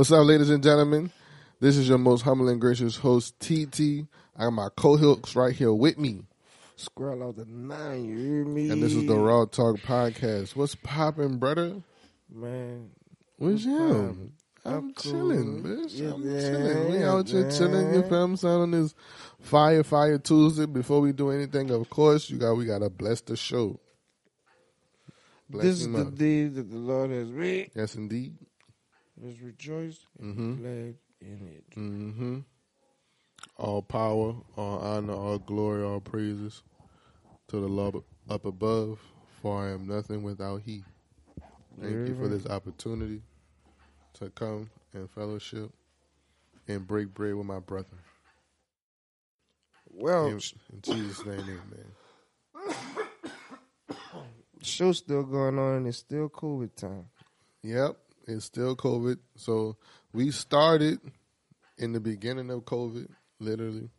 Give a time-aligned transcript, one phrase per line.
[0.00, 1.12] What's up, ladies and gentlemen?
[1.60, 4.06] This is your most humble and gracious host, TT.
[4.34, 6.22] I got my co-hosts right here with me.
[6.76, 8.70] Scroll out the nine, you hear me?
[8.70, 10.56] And this is the Raw Talk Podcast.
[10.56, 11.82] What's popping, brother?
[12.32, 12.92] Man,
[13.36, 13.78] What's you?
[13.78, 14.32] I'm
[14.64, 15.12] I'm cool.
[15.12, 15.90] chilling, bitch.
[15.90, 16.90] Yeah, I'm yeah, chilling.
[16.92, 17.92] We out here chilling.
[17.92, 18.36] You feel?
[18.38, 18.94] Son, on this
[19.38, 20.64] Fire Fire Tuesday.
[20.64, 23.78] Before we do anything, of course, you got we gotta bless the show.
[25.50, 26.14] Bless this is him the up.
[26.14, 27.72] day that the Lord has made.
[27.74, 28.32] Yes, indeed.
[29.22, 30.56] Let's rejoice and Mhm.
[30.58, 31.64] glad in it.
[31.74, 32.40] hmm
[33.56, 36.62] All power, all honor, all glory, all praises
[37.48, 39.00] to the Lord up above.
[39.42, 40.84] For I am nothing without He.
[41.78, 43.22] Thank you for this opportunity
[44.14, 45.72] to come and fellowship
[46.68, 47.96] and break bread with my brother.
[49.92, 50.40] Well, In,
[50.72, 51.92] in Jesus' name, amen.
[54.62, 57.06] show's still going on and it's still COVID time.
[57.62, 57.96] Yep,
[58.30, 59.18] it's still COVID.
[59.36, 59.76] So
[60.12, 61.00] we started
[61.78, 63.90] in the beginning of COVID, literally.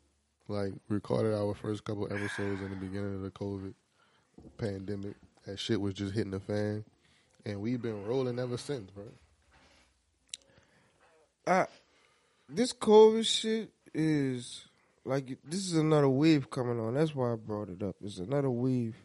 [0.47, 3.73] Like recorded our first couple episodes in the beginning of the COVID
[4.57, 5.15] pandemic.
[5.45, 6.83] That shit was just hitting the fan.
[7.45, 9.05] And we've been rolling ever since, bro.
[11.47, 11.67] I,
[12.49, 14.65] this COVID shit is
[15.05, 16.93] like this is another wave coming on.
[16.95, 17.95] That's why I brought it up.
[18.03, 18.95] It's another wave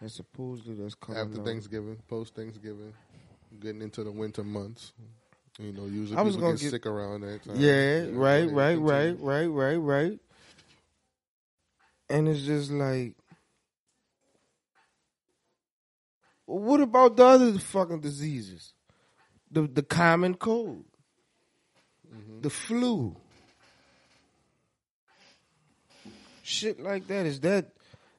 [0.00, 1.44] that supposedly that's coming After on.
[1.44, 2.92] Thanksgiving, post Thanksgiving,
[3.60, 4.92] getting into the winter months.
[5.58, 7.56] You know, usually I was people gonna get, get- sick around that time.
[7.56, 10.18] Yeah, right, right, right, right, right, right.
[12.10, 13.14] And it's just like,
[16.46, 18.72] what about the other fucking diseases?
[19.50, 20.84] The the common cold,
[22.14, 22.42] Mhm.
[22.42, 23.16] the flu,
[26.42, 27.26] shit like that.
[27.26, 27.72] Is that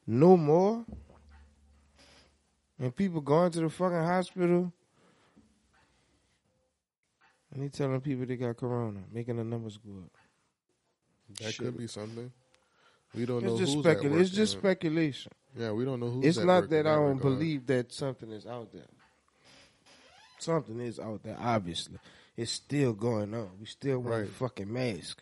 [0.06, 0.86] no more?
[2.80, 4.74] And people going to the fucking hospital.
[7.54, 10.12] And they telling people they got corona, making the numbers go up.
[11.42, 11.66] That Shit.
[11.66, 12.32] could be something.
[13.16, 14.12] We don't know It's just who's at speculation.
[14.14, 15.32] work, It's just speculation.
[15.58, 18.72] Yeah, we don't know who's It's not that I don't believe that something is out
[18.72, 18.86] there.
[20.38, 21.36] Something is out there.
[21.40, 21.98] Obviously,
[22.38, 23.50] it's still going on.
[23.60, 24.30] We still wear Right.
[24.30, 25.22] fucking mask.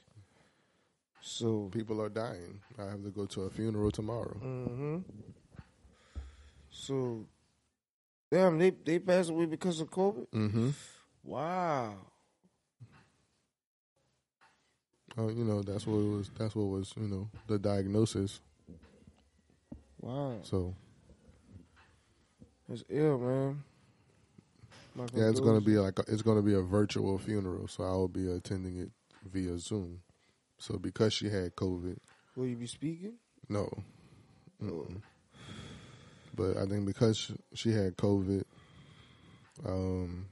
[1.21, 2.61] So, People are dying.
[2.77, 4.37] I have to go to a funeral tomorrow.
[4.37, 4.97] hmm
[6.69, 7.25] so,
[8.31, 10.27] damn, they they passed away because of COVID.
[10.33, 10.69] Mm-hmm.
[11.23, 11.95] Wow.
[15.17, 16.29] Oh, you know, that's what it was.
[16.37, 18.39] That's what was, you know, the diagnosis.
[19.99, 20.35] Wow.
[20.43, 20.75] So
[22.69, 23.63] It's ill, man.
[24.93, 27.67] My yeah, it's gonna be like a, it's gonna be a virtual funeral.
[27.67, 28.91] So I will be attending it
[29.31, 30.01] via Zoom.
[30.59, 31.97] So because she had COVID,
[32.35, 33.13] Will you be speaking?
[33.49, 33.69] no.
[34.61, 35.01] Mm-mm.
[36.35, 38.43] But I think because she, she had COVID,
[39.65, 40.27] um,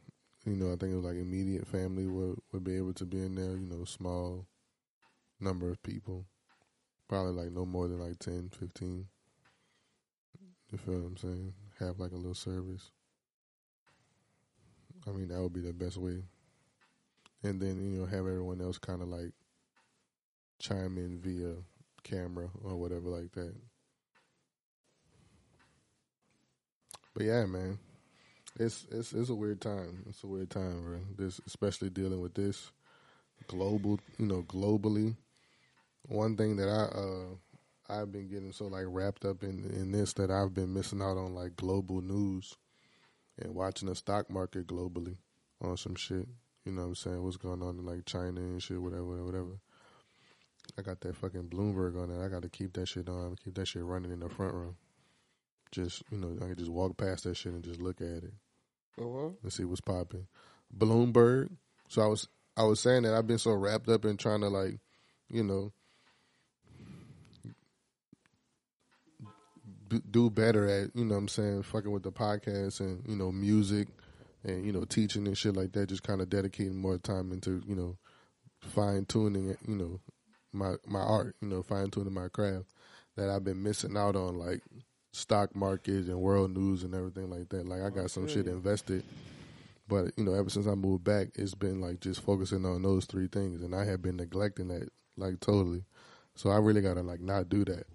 [0.46, 3.18] you know, I think it was like immediate family would would be able to be
[3.18, 3.52] in there.
[3.52, 4.46] You know, small
[5.46, 6.26] number of people,
[7.08, 9.06] probably like no more than like 10, 15.
[10.72, 11.54] You feel what I'm saying?
[11.80, 12.92] Have like a little service.
[15.08, 16.24] I mean, that would be the best way.
[17.44, 19.32] And then you know, have everyone else kind of like
[20.60, 21.54] chime in via
[22.04, 23.54] camera or whatever like that.
[27.14, 27.78] But yeah, man,
[28.60, 30.04] it's it's it's a weird time.
[30.10, 31.00] It's a weird time, bro.
[31.18, 32.72] This especially dealing with this
[33.48, 35.16] global, you know, globally.
[36.08, 37.36] One thing that I uh
[37.88, 41.18] I've been getting so like wrapped up in in this that I've been missing out
[41.18, 42.56] on like global news
[43.40, 45.18] and watching the stock market globally
[45.62, 46.28] on some shit.
[46.66, 47.24] You know what I'm saying?
[47.24, 49.60] What's going on in like China and shit, whatever, whatever.
[50.80, 52.26] I got that fucking Bloomberg on there.
[52.26, 53.36] I got to keep that shit on.
[53.44, 54.76] Keep that shit running in the front row.
[55.72, 58.34] Just you know, I can just walk past that shit and just look at it
[59.00, 59.30] Uh-huh.
[59.44, 60.26] and see what's popping.
[60.76, 61.50] Bloomberg.
[61.88, 62.28] So I was
[62.58, 64.80] I was saying that I've been so wrapped up in trying to like,
[65.30, 65.72] you know,
[70.12, 73.32] do better at, you know what I'm saying, fucking with the podcast and, you know,
[73.32, 73.88] music
[74.44, 77.62] and, you know, teaching and shit like that, just kind of dedicating more time into,
[77.68, 77.98] you know,
[78.62, 80.00] fine tuning, it, you know,
[80.52, 82.66] my my art, you know, fine tuning my craft
[83.16, 84.62] that I've been missing out on like
[85.12, 87.68] stock market and world news and everything like that.
[87.68, 89.04] Like I got some shit invested,
[89.88, 93.06] but you know, ever since I moved back, it's been like just focusing on those
[93.06, 95.84] three things, and I have been neglecting that like totally.
[96.36, 97.86] So I really gotta like not do that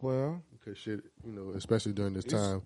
[0.00, 2.62] Well, because shit, you know, especially during this time,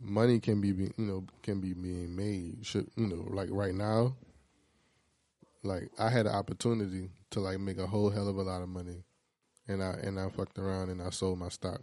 [0.00, 2.58] money can be, you know, can be being made.
[2.62, 4.16] Should you know, like right now,
[5.62, 8.68] like I had an opportunity to like make a whole hell of a lot of
[8.68, 9.04] money,
[9.66, 11.80] and I and I fucked around and I sold my stock.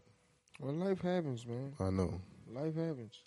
[0.60, 1.74] well, life happens, man.
[1.80, 2.20] I know.
[2.52, 3.20] Life happens.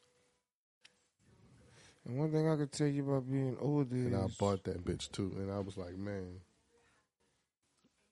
[2.07, 5.13] And one thing I could tell you about being older And I bought that bitch
[5.13, 5.31] too.
[5.37, 6.41] And I was like, man.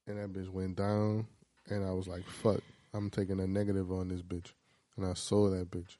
[0.06, 1.26] And that bitch went down.
[1.70, 2.60] And I was like, fuck.
[2.94, 4.52] I'm taking a negative on this bitch.
[4.96, 5.96] And I sold that bitch.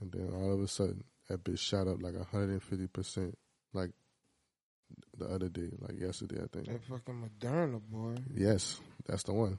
[0.00, 3.34] And then all of a sudden, that bitch shot up like 150%.
[3.72, 3.90] Like
[5.16, 6.66] the other day, like yesterday, I think.
[6.66, 8.16] that fucking Moderna boy.
[8.34, 9.58] Yes, that's the one.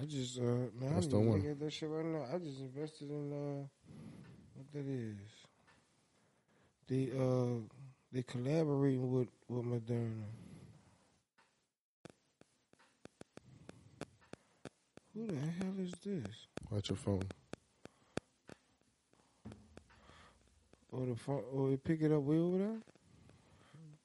[0.00, 1.46] I just uh man, That's I'm the one.
[1.46, 2.24] at that shit right now.
[2.32, 3.66] I just invested in uh
[4.54, 5.16] what that is.
[6.88, 7.60] They uh
[8.12, 10.24] they collaborating with with Moderna.
[15.16, 16.46] Who the hell is this?
[16.70, 17.22] Watch your phone.
[20.92, 21.42] Or the phone?
[21.52, 22.78] Or they pick it up way over there?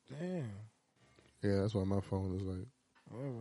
[0.09, 0.51] Damn.
[1.43, 2.67] Yeah, that's why my phone is like.
[3.09, 3.33] Right.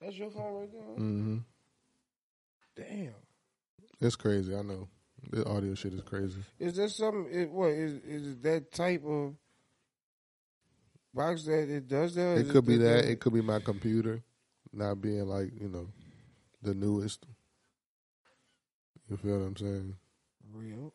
[0.00, 0.82] That's your phone right there.
[0.88, 0.94] huh?
[0.96, 1.36] hmm
[2.74, 3.14] Damn.
[4.00, 4.52] It's crazy.
[4.56, 4.88] I know.
[5.30, 6.40] The audio shit is crazy.
[6.58, 7.28] Is there something?
[7.30, 9.34] It, what is is it that type of
[11.14, 12.38] box that it does that?
[12.38, 13.04] It It could be that.
[13.04, 14.22] It could be my computer
[14.72, 15.88] not being like you know
[16.62, 17.26] the newest.
[19.08, 19.96] You feel what I'm saying?
[20.52, 20.92] real.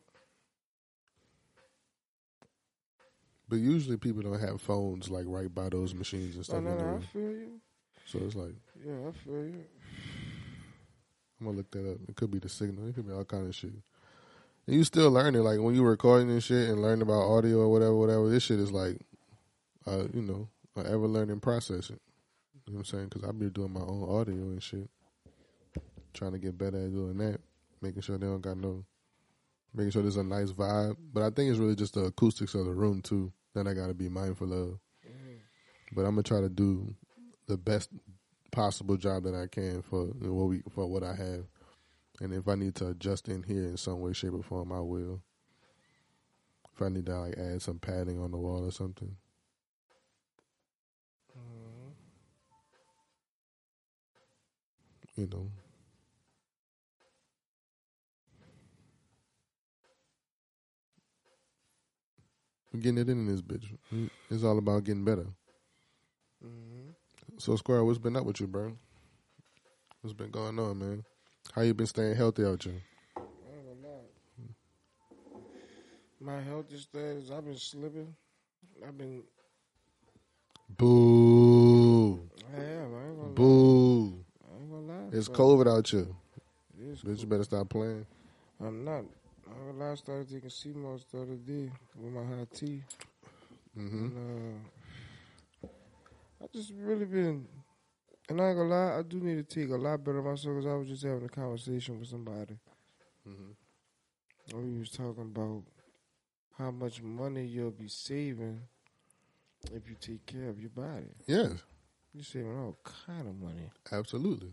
[3.48, 6.62] But usually people don't have phones like right by those machines and stuff.
[6.62, 6.96] no, no.
[6.96, 7.60] I feel you.
[8.04, 8.54] So it's like
[8.84, 9.64] Yeah, I feel you.
[11.40, 11.98] I'm gonna look that up.
[12.08, 12.88] It could be the signal.
[12.88, 13.72] It could be all kind of shit.
[14.66, 15.42] And you still learning.
[15.42, 18.28] Like when you recording this shit and learning about audio or whatever, whatever.
[18.28, 19.00] This shit is like,
[19.86, 21.90] uh, you know, an ever learning process.
[21.90, 21.96] You
[22.72, 23.08] know what I'm saying?
[23.10, 24.88] Because I've been doing my own audio and shit,
[26.16, 27.40] trying to get better at doing that,
[27.80, 28.84] making sure they don't got no,
[29.74, 30.96] making sure there's a nice vibe.
[31.12, 33.86] But I think it's really just the acoustics of the room too that I got
[33.88, 34.78] to be mindful of.
[35.94, 36.94] But I'm gonna try to do
[37.46, 37.90] the best
[38.50, 41.44] possible job that I can for what we for what I have.
[42.20, 44.80] And if I need to adjust in here in some way, shape, or form, I
[44.80, 45.22] will.
[46.74, 49.16] If I need to like add some padding on the wall or something.
[51.36, 51.92] Mhm.
[55.16, 55.50] you know.
[62.80, 63.64] Getting it in in this bitch.
[64.30, 65.26] It's all about getting better.
[66.44, 66.94] Mhm.
[67.38, 68.76] So, Square, what's been up with you, bro?
[70.00, 71.04] What's been going on, man?
[71.52, 72.82] How you been staying healthy out here?
[73.16, 74.54] I ain't gonna.
[76.20, 78.14] My health status, I've been slipping.
[78.86, 79.22] I've been.
[80.76, 82.14] Boo.
[82.54, 82.94] I am.
[82.94, 83.34] I ain't gonna lie.
[83.34, 84.24] Boo.
[84.44, 85.08] I ain't gonna lie.
[85.12, 86.06] It's COVID out here.
[86.78, 88.06] It is Bitch, you better stop playing.
[88.60, 89.04] I'm not.
[89.48, 89.92] I ain't.
[89.92, 90.50] I started taking
[91.10, 92.82] the other day with my hot tea.
[93.74, 94.64] hmm And,
[95.64, 95.68] uh,
[96.42, 97.46] I just really been,
[98.28, 100.56] and I ain't gonna lie, I do need to take a lot better of myself
[100.56, 102.58] because I was just having a conversation with somebody.
[103.24, 103.52] hmm
[104.54, 105.62] we was talking about
[106.56, 108.60] how much money you'll be saving
[109.72, 111.10] if you take care of your body.
[111.26, 111.52] Yes,
[112.14, 114.52] You're saving all kind of money, absolutely.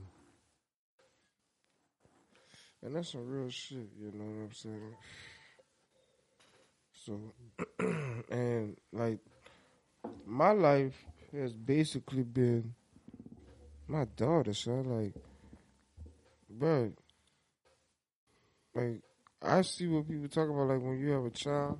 [2.83, 3.89] And that's some real shit.
[3.99, 4.95] You know what I'm saying?
[7.05, 7.19] So,
[8.31, 9.19] and like
[10.25, 12.73] my life has basically been
[13.87, 14.85] my daughter, son.
[14.85, 15.13] Like,
[16.49, 16.91] bro,
[18.75, 19.01] like
[19.41, 20.67] I see what people talk about.
[20.67, 21.79] Like when you have a child,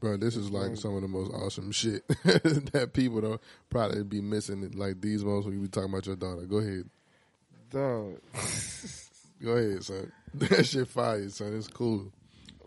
[0.00, 0.78] Bro, this is like Right.
[0.78, 2.06] some of the most awesome shit
[2.72, 4.68] that people don't probably be missing.
[4.72, 6.42] Like these moments when you be talking about your daughter.
[6.42, 6.90] Go ahead.
[7.70, 8.18] dog.
[9.42, 10.12] Go ahead, son.
[10.34, 11.54] That shit fire, son.
[11.54, 12.10] It's cool.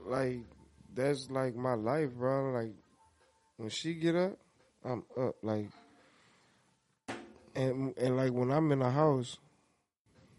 [0.05, 0.41] like
[0.93, 2.51] that's like my life, bro.
[2.51, 2.73] Like
[3.57, 4.37] when she get up,
[4.83, 5.35] I'm up.
[5.41, 5.69] Like
[7.55, 9.37] and and like when I'm in the house,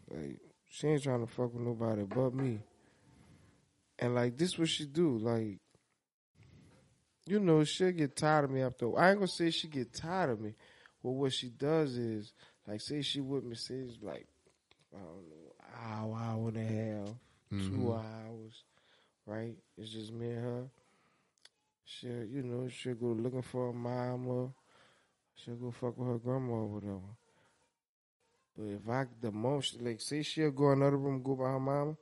[0.09, 0.39] like
[0.71, 2.61] she ain't trying to fuck with nobody but me.
[3.99, 5.19] And like this, what she do?
[5.19, 5.59] Like
[7.27, 8.97] you know, she'll get tired of me after.
[8.97, 10.55] I ain't gonna say she get tired of me.
[11.03, 12.33] Well, what she does is,
[12.67, 14.27] like, say she with me, say it's like,
[14.95, 15.36] I don't know,
[15.85, 17.09] hour, hour and a half
[17.51, 18.05] two Mhm.
[18.05, 18.65] hours,
[19.27, 19.57] right?
[19.79, 20.71] It's just me and her.
[21.85, 24.53] She'll, you know, she'll go looking for her or
[25.37, 27.01] she'll go fuck with her grandma or whatever.
[28.57, 31.97] But if I, the most, like, say she'll go another room, go by her mama,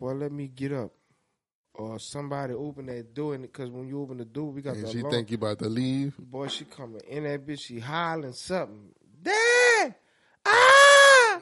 [0.00, 0.92] boy, let me get up.
[1.74, 4.84] Or somebody open that door, and because when you open the door, we got And
[4.84, 5.12] the she alarm.
[5.14, 6.16] think you about to leave.
[6.18, 8.92] Boy, she coming in that bitch, she hollering something.
[9.22, 9.57] Dad!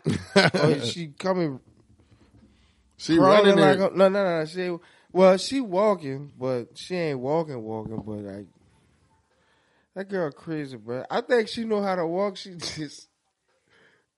[0.55, 1.61] Or she coming
[2.97, 4.45] she running like no, no, no.
[4.47, 4.75] She
[5.13, 8.03] well, she walking, but she ain't walking, walking.
[8.05, 8.47] But like
[9.95, 11.05] that girl crazy, bro.
[11.11, 12.37] I think she know how to walk.
[12.37, 13.09] She just,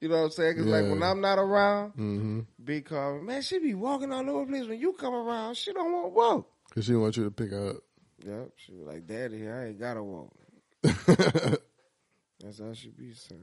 [0.01, 0.57] you know what I'm saying?
[0.57, 2.41] Cause like when I'm not around, mm-hmm.
[2.63, 4.69] big car, man, she be walking all over the place.
[4.69, 6.49] When you come around, she don't want to walk.
[6.75, 7.77] Cause she want you to pick her up.
[8.25, 8.51] Yep.
[8.57, 10.33] She was like, Daddy, I ain't gotta walk.
[10.83, 13.13] That's how she be.
[13.15, 13.35] So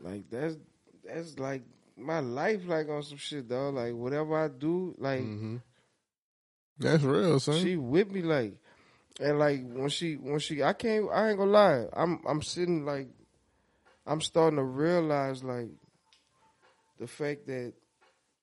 [0.00, 0.56] like that's
[1.04, 1.62] that's like
[1.96, 3.74] my life like on some shit dog.
[3.74, 5.56] Like whatever I do, like hmm
[6.78, 7.60] That's real, son.
[7.60, 8.54] she with me like
[9.20, 11.84] and like when she when she I can't I ain't gonna lie.
[11.92, 13.08] I'm I'm sitting like
[14.06, 15.70] I'm starting to realize like
[16.98, 17.72] the fact that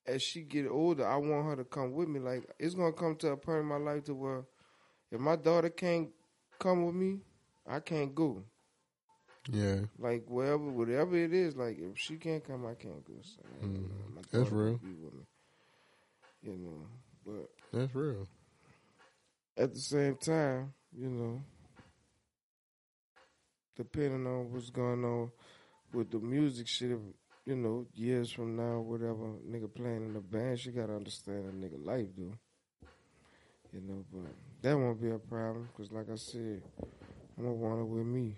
[0.07, 2.19] as she get older, I want her to come with me.
[2.19, 4.43] Like it's gonna come to a point in my life to where
[5.11, 6.09] if my daughter can't
[6.59, 7.19] come with me,
[7.67, 8.43] I can't go.
[9.49, 13.13] Yeah, Like wherever, whatever it is, like if she can't come, I can't go.
[13.21, 13.75] So, hmm.
[13.75, 14.77] you know, my That's real.
[14.77, 15.25] Be with me,
[16.43, 16.87] you know,
[17.25, 18.27] but that's real.
[19.57, 21.41] at the same time, you know,
[23.75, 25.31] depending on what's going on
[25.91, 26.97] with the music shit,
[27.45, 31.51] you know, years from now, whatever, nigga playing in the band, she gotta understand a
[31.51, 32.37] nigga life, dude.
[33.73, 36.61] You know, but that won't be a problem, because like I said,
[37.37, 38.35] I'm gonna want her with me.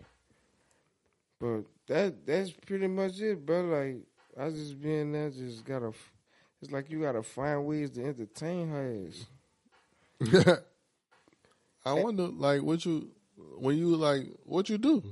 [1.43, 3.65] But that that's pretty much it, bro.
[3.65, 3.97] Like,
[4.39, 5.91] I just being there, just gotta,
[6.61, 9.09] it's like you gotta find ways to entertain her
[10.23, 10.57] ass.
[11.85, 13.09] I wonder, like, what you
[13.57, 15.03] when you like what you do.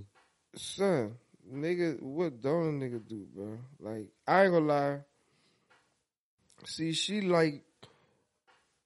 [0.55, 1.15] Son,
[1.53, 3.57] nigga, what don't a nigga do, bro?
[3.81, 4.99] Like, I ain't gonna lie.
[6.63, 7.61] See, she like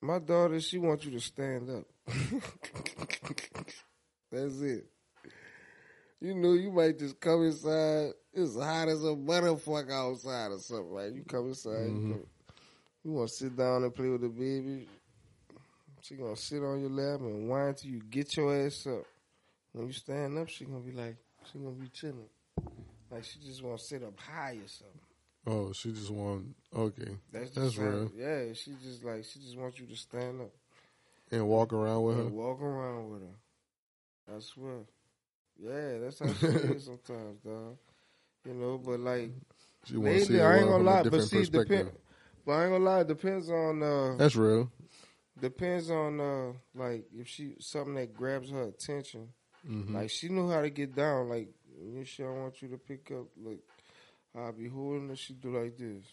[0.02, 0.60] my daughter.
[0.60, 1.86] She wants you to stand up.
[4.32, 4.88] That's it.
[6.25, 8.13] You know, you might just come inside.
[8.34, 10.91] It's hot as a motherfucker outside or something.
[10.91, 12.12] Like you come inside, you, mm-hmm.
[12.13, 12.27] go-
[13.03, 14.88] you want to sit down and play with the baby.
[16.01, 19.05] She gonna sit on your lap and whine till you get your ass up.
[19.74, 21.15] When you stand up, she gonna be like,
[21.51, 22.29] she gonna be chilling.
[23.12, 25.01] Like she just wanna sit up high or something.
[25.46, 28.12] Oh, she just want okay That's just That's real.
[28.17, 30.50] Yeah, she just like she just wants you to stand up
[31.32, 32.36] and walk around with and her.
[32.36, 34.36] walk around with her.
[34.36, 34.86] I swear.
[35.60, 37.78] Yeah, that's how she is sometimes, dog.
[38.46, 39.32] You know, but like
[39.86, 41.68] She want to see lately, I ain't gonna lie, but different see, perspective.
[41.70, 41.92] depend.
[42.46, 44.72] But I ain't gonna lie, it depends on uh That's real.
[45.40, 49.30] depends on uh like if she something that grabs her attention.
[49.66, 51.30] hmm Like she knew how to get down.
[51.30, 51.50] Like
[51.82, 53.26] you she don't want you to pick up.
[53.42, 53.62] Like
[54.36, 55.16] I'll be holding her.
[55.16, 56.04] She do like this.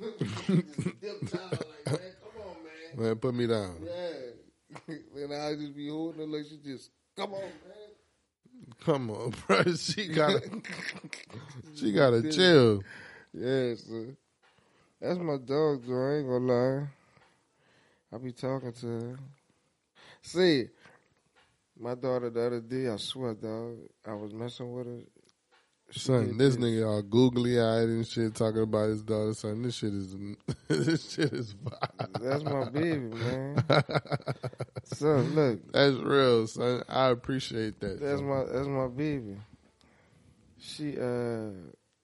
[0.00, 0.10] down
[0.50, 2.56] like man, come on,
[2.96, 3.06] man.
[3.06, 3.76] Man, put me down.
[3.84, 4.27] Yeah.
[4.88, 7.50] and I just be holding her like she just come on, man.
[8.84, 9.62] Come on, bro.
[9.76, 10.42] She gotta,
[11.74, 12.82] she gotta chill.
[13.32, 14.06] Yeah, so
[15.00, 16.08] that's my dog, though.
[16.08, 16.86] I ain't gonna lie.
[18.12, 19.18] I be talking to her.
[20.22, 20.68] See,
[21.78, 25.00] my daughter the other day, I swear, dog, I was messing with her.
[25.90, 29.32] Son, this nigga all googly eyed and shit talking about his daughter.
[29.32, 30.14] Son, this shit is
[30.68, 31.54] this shit is
[32.20, 33.64] That's my baby, man.
[34.84, 36.82] son, look, That's real, son.
[36.88, 38.00] I appreciate that.
[38.00, 38.28] that's son.
[38.28, 39.36] my that's my baby.
[40.58, 41.50] She uh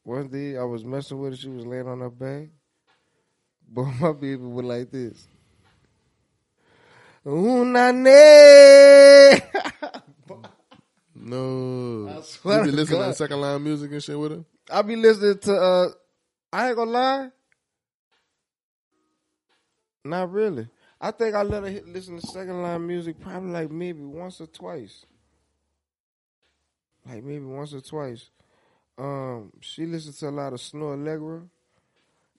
[0.03, 2.49] one day I was messing with her, she was laying on her back.
[3.69, 5.29] But my baby was like this.
[7.27, 9.41] Una ne
[11.25, 12.19] no.
[12.19, 13.09] I swear you be listening God.
[13.09, 14.45] to second line music and shit with her?
[14.71, 15.89] I be listening to uh
[16.53, 17.31] I ain't gonna lie.
[20.05, 20.69] Not really.
[21.01, 24.41] I think I let her hit, listen to second line music probably like maybe once
[24.41, 25.05] or twice.
[27.07, 28.31] Like maybe once or twice.
[28.97, 31.49] Um, she listens to a lot of Snoh Aalegra,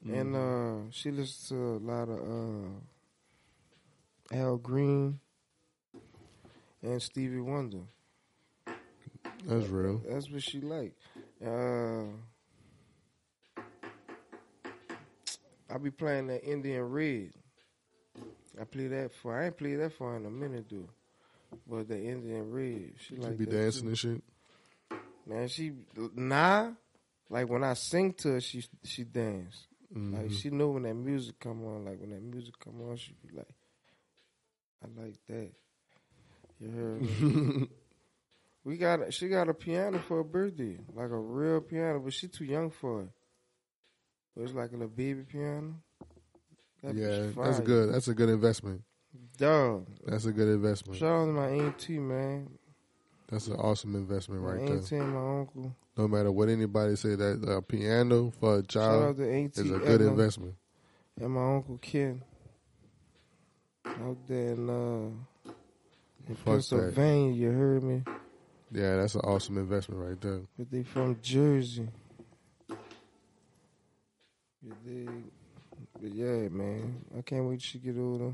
[0.08, 2.20] and uh, she listens to a lot of
[4.32, 5.20] uh, Al Green
[6.82, 7.82] and Stevie Wonder.
[9.44, 10.02] That's real.
[10.10, 10.94] That's what she like.
[11.46, 12.06] Uh,
[15.70, 17.32] I be playing that Indian Red.
[18.60, 19.38] I play that for.
[19.40, 20.88] I ain't play that for in a minute, dude.
[21.68, 23.88] But the Indian Red, she She like be dancing too.
[23.90, 24.24] and shit.
[25.28, 25.74] Man, she
[26.16, 26.72] nah.
[27.30, 29.68] Like when I sing to her, she she dance.
[29.96, 30.14] Mhm.
[30.14, 31.86] Like she know when that music come on.
[31.86, 33.48] Like when that music come on, she be like,
[34.84, 35.52] I like that.
[36.60, 37.68] You heard me?
[38.66, 42.28] We got she got a piano for her birthday, like a real piano, but she
[42.28, 43.10] too young for it.
[44.36, 45.76] But it's like a little baby piano.
[46.84, 47.94] That yeah, that's good.
[47.94, 48.82] That's a good investment.
[49.38, 49.88] Dog.
[50.06, 51.00] That's a good investment.
[51.00, 52.50] Shout out to my auntie, man.
[53.30, 54.76] That's an awesome investment My right there.
[54.78, 55.76] auntie and my uncle.
[55.98, 59.72] No matter what anybody say, that a piano for a child out to auntie is
[59.72, 60.56] a good investment.
[61.22, 62.22] and my uncle Ken.
[63.86, 65.52] Out there in, uh,
[66.28, 66.36] in.
[66.44, 68.04] Pennsylvania, you heard me?
[68.72, 70.42] Yeah, that's an awesome investment right there.
[70.58, 71.88] But they from Jersey.
[74.62, 75.10] You dig?
[76.02, 78.34] But yeah, man, I can't wait she get older.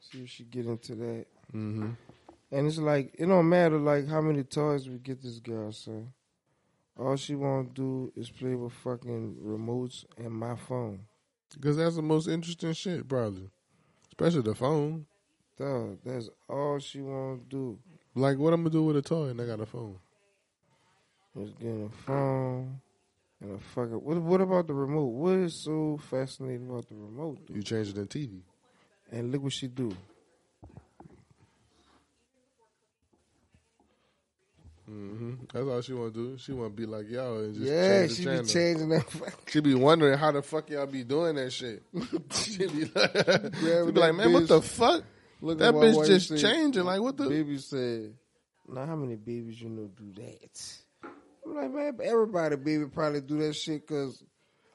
[0.00, 1.26] See if she get into that.
[1.54, 1.90] Mm-hmm.
[2.52, 6.12] And it's like it don't matter like how many toys we get this girl, son.
[6.98, 11.00] All she want to do is play with fucking remotes and my phone.
[11.54, 13.50] Because that's the most interesting shit, probably.
[14.08, 15.06] Especially the phone.
[15.58, 17.78] Dog, that's all she want to do.
[18.14, 19.96] Like, what I'm gonna do with a toy and I got a phone?
[21.36, 22.80] Is getting a phone
[23.40, 23.92] and a fucking.
[23.94, 25.06] What, what about the remote?
[25.12, 27.46] What is so fascinating about the remote?
[27.46, 27.56] Dude?
[27.56, 28.40] You change it in TV.
[29.12, 29.92] And look what she do.
[34.86, 36.38] hmm That's all she want to do.
[36.38, 38.42] She want to be like y'all and just yeah, change the she channel.
[38.42, 39.34] be changing that.
[39.46, 41.82] She be wondering how the fuck y'all be doing that shit.
[42.32, 43.12] she be like,
[43.54, 45.04] she be like man, what the fuck?
[45.40, 46.84] Look That bitch just said- changing.
[46.84, 47.28] Like, what the?
[47.28, 48.14] Baby said,
[48.68, 50.76] "Now how many babies you know do that?"
[51.44, 54.22] I'm like, man, everybody baby probably do that shit because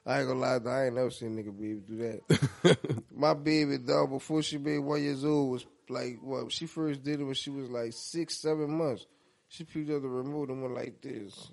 [0.04, 2.78] I ain't gonna lie, I ain't never seen a nigga baby do that.
[3.14, 6.50] My baby dog before she made one years old was like, what?
[6.52, 9.06] She first did it when she was like six, seven months.
[9.48, 11.50] She picked up the remote and went like this.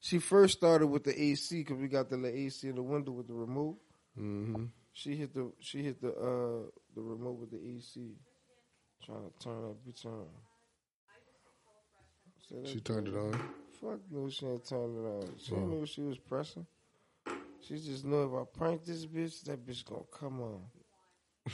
[0.00, 3.26] She first started with the AC because we got the AC in the window with
[3.26, 3.76] the remote.
[4.16, 8.16] hmm She hit the she hit the uh the remote with the AC,
[9.04, 10.26] trying to turn that bitch on.
[12.48, 13.32] Said She turned it on.
[13.80, 15.34] Fuck no, she ain't turned it on.
[15.38, 15.56] She Oh.
[15.56, 16.66] didn't know she was pressing.
[17.62, 20.62] She just knew if I prank this bitch, that bitch gonna come on.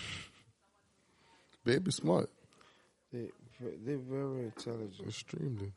[1.65, 2.31] Baby smart.
[3.13, 5.73] They they're very intelligent, Extremely.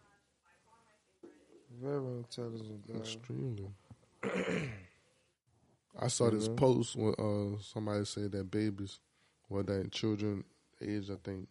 [1.82, 2.88] very intelligent.
[2.88, 2.98] Dog.
[3.02, 3.70] Extremely.
[5.98, 6.56] I saw this Mhm.
[6.58, 9.00] post when uh, somebody said that babies,
[9.50, 10.44] well, that children
[10.82, 11.48] age, I think,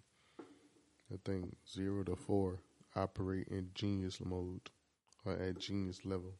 [1.13, 2.59] I think zero to four,
[2.95, 4.71] operate in genius mode
[5.25, 6.33] or at genius level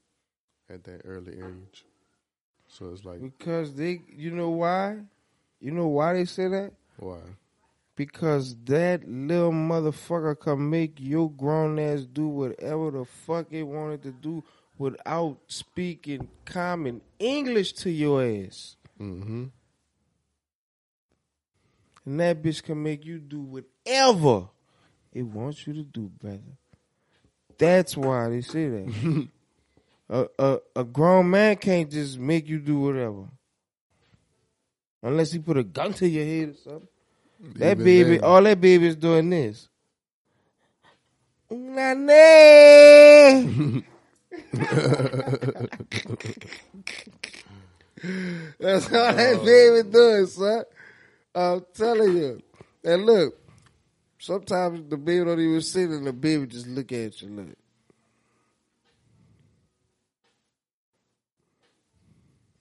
[0.69, 1.85] at that early age.
[2.69, 5.01] So it's like, Because they, you know why?
[5.61, 6.73] You know why they say that?
[6.99, 7.21] why?
[7.97, 14.03] Because that little motherfucker can make your grown ass do whatever the fuck it wanted
[14.05, 14.45] to do
[14.79, 18.77] without speaking common English to your ass.
[19.01, 19.45] Mm-hmm.
[22.07, 24.49] And that bitch can make you do whatever
[25.13, 26.39] it wants you to do, brother.
[27.59, 29.29] That's why they say that.
[30.09, 33.25] a, a a grown man can't just make you do whatever.
[35.03, 36.89] Unless he put a gun to your head or something.
[37.57, 39.69] That baby, then- all that baby is doing this.
[48.61, 50.65] That's all that baby doing, son.
[51.35, 52.43] I'm telling you.
[52.85, 53.39] And look,
[54.19, 57.29] sometimes the baby don't even sit and the baby just look at you.
[57.29, 57.57] Look.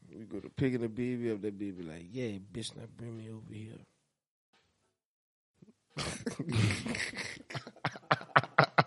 [0.10, 3.30] You go to picking the baby up, that baby like, yeah, bitch, now bring me
[3.30, 3.78] over here.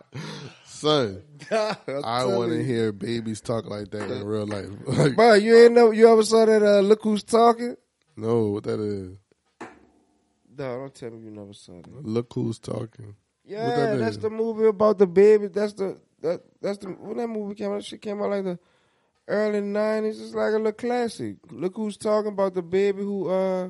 [0.80, 4.70] Son, I want to hear babies talk like that in real life.
[4.86, 7.76] Like, Bro, you ain't know you ever saw that uh, look who's talking?
[8.16, 9.18] no, what that is?
[10.56, 12.06] No, don't tell me you never saw that.
[12.06, 13.14] Look who's talking.
[13.44, 14.22] Yeah, that that's is?
[14.22, 15.48] the movie about the baby.
[15.48, 17.76] That's the that that's the when that movie came out.
[17.76, 18.58] That shit came out like the
[19.28, 20.18] early nineties.
[20.18, 21.36] It's like a little classic.
[21.50, 23.68] Look who's talking about the baby who uh,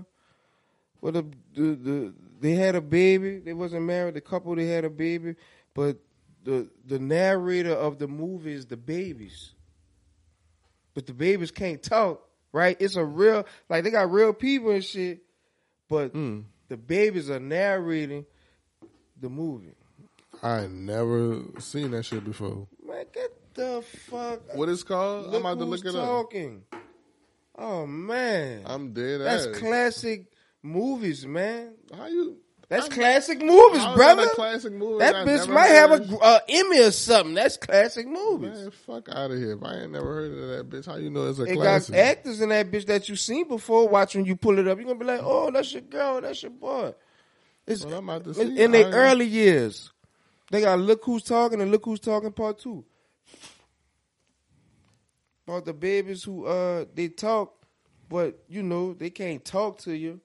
[1.01, 3.40] well the the, the they had a baby.
[3.40, 4.14] They wasn't married.
[4.14, 5.35] The couple they had a baby,
[5.75, 5.96] but
[6.44, 9.53] the the narrator of the movie is the babies.
[10.94, 12.76] But the babies can't talk, right?
[12.81, 15.20] It's a real like they got real people and shit,
[15.88, 16.44] but Mm.
[16.68, 18.26] the babies are narrating
[19.20, 19.74] the movie.
[20.42, 22.66] I never seen that shit before.
[22.85, 24.40] Man, get the fuck.
[24.57, 25.26] What is called?
[25.26, 26.07] Look I'm about to look it up.
[26.07, 26.62] talking.
[27.57, 29.59] Oh man, I'm dead that's ass.
[29.59, 30.26] classic
[30.62, 31.74] movies, man.
[31.94, 32.38] How you?
[32.70, 34.26] That's I'm- classic movies, brother.
[34.26, 35.00] That classic movie.
[35.00, 37.35] That I bitch might have heard a uh, Emmy or something.
[37.35, 38.61] That's classic movies.
[38.61, 39.54] Man, fuck out of here.
[39.54, 41.59] If I ain't never heard of that bitch, how you know it's a classic.
[41.59, 41.94] It classic?
[41.96, 43.88] got actors in that bitch that you seen before.
[43.88, 46.44] Watch when you pull it up, you're gonna be like, "Oh, that's your girl, that's
[46.44, 46.94] your boy."
[47.66, 49.90] It's Well, I'm about to in, their early years.
[50.52, 52.85] They got "Look Who's Talking" and "Look Who's Talking" Part Two.
[55.48, 57.52] About the babies who uh they talk,
[58.09, 60.20] but you know they can't talk to you.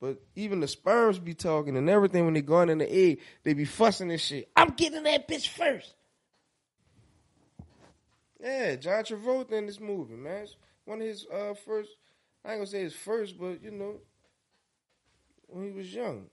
[0.00, 3.54] But even the sperms be talking and everything when they going in the egg, they
[3.54, 4.50] be fussing and shit.
[4.54, 5.94] I'm getting that bitch first.
[8.40, 10.42] Yeah, John Travolta in this movie, man.
[10.42, 11.90] It's one of his uh first.
[12.44, 13.94] I ain't gonna say his first, but you know,
[15.48, 16.26] when he was young.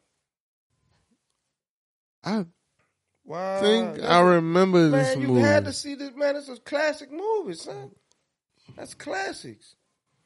[2.26, 2.46] I
[3.26, 5.42] Wow, think I remember this man, you movie.
[5.42, 6.36] had to see this, man.
[6.36, 7.92] It's a classic movie, son.
[8.76, 9.76] That's classics.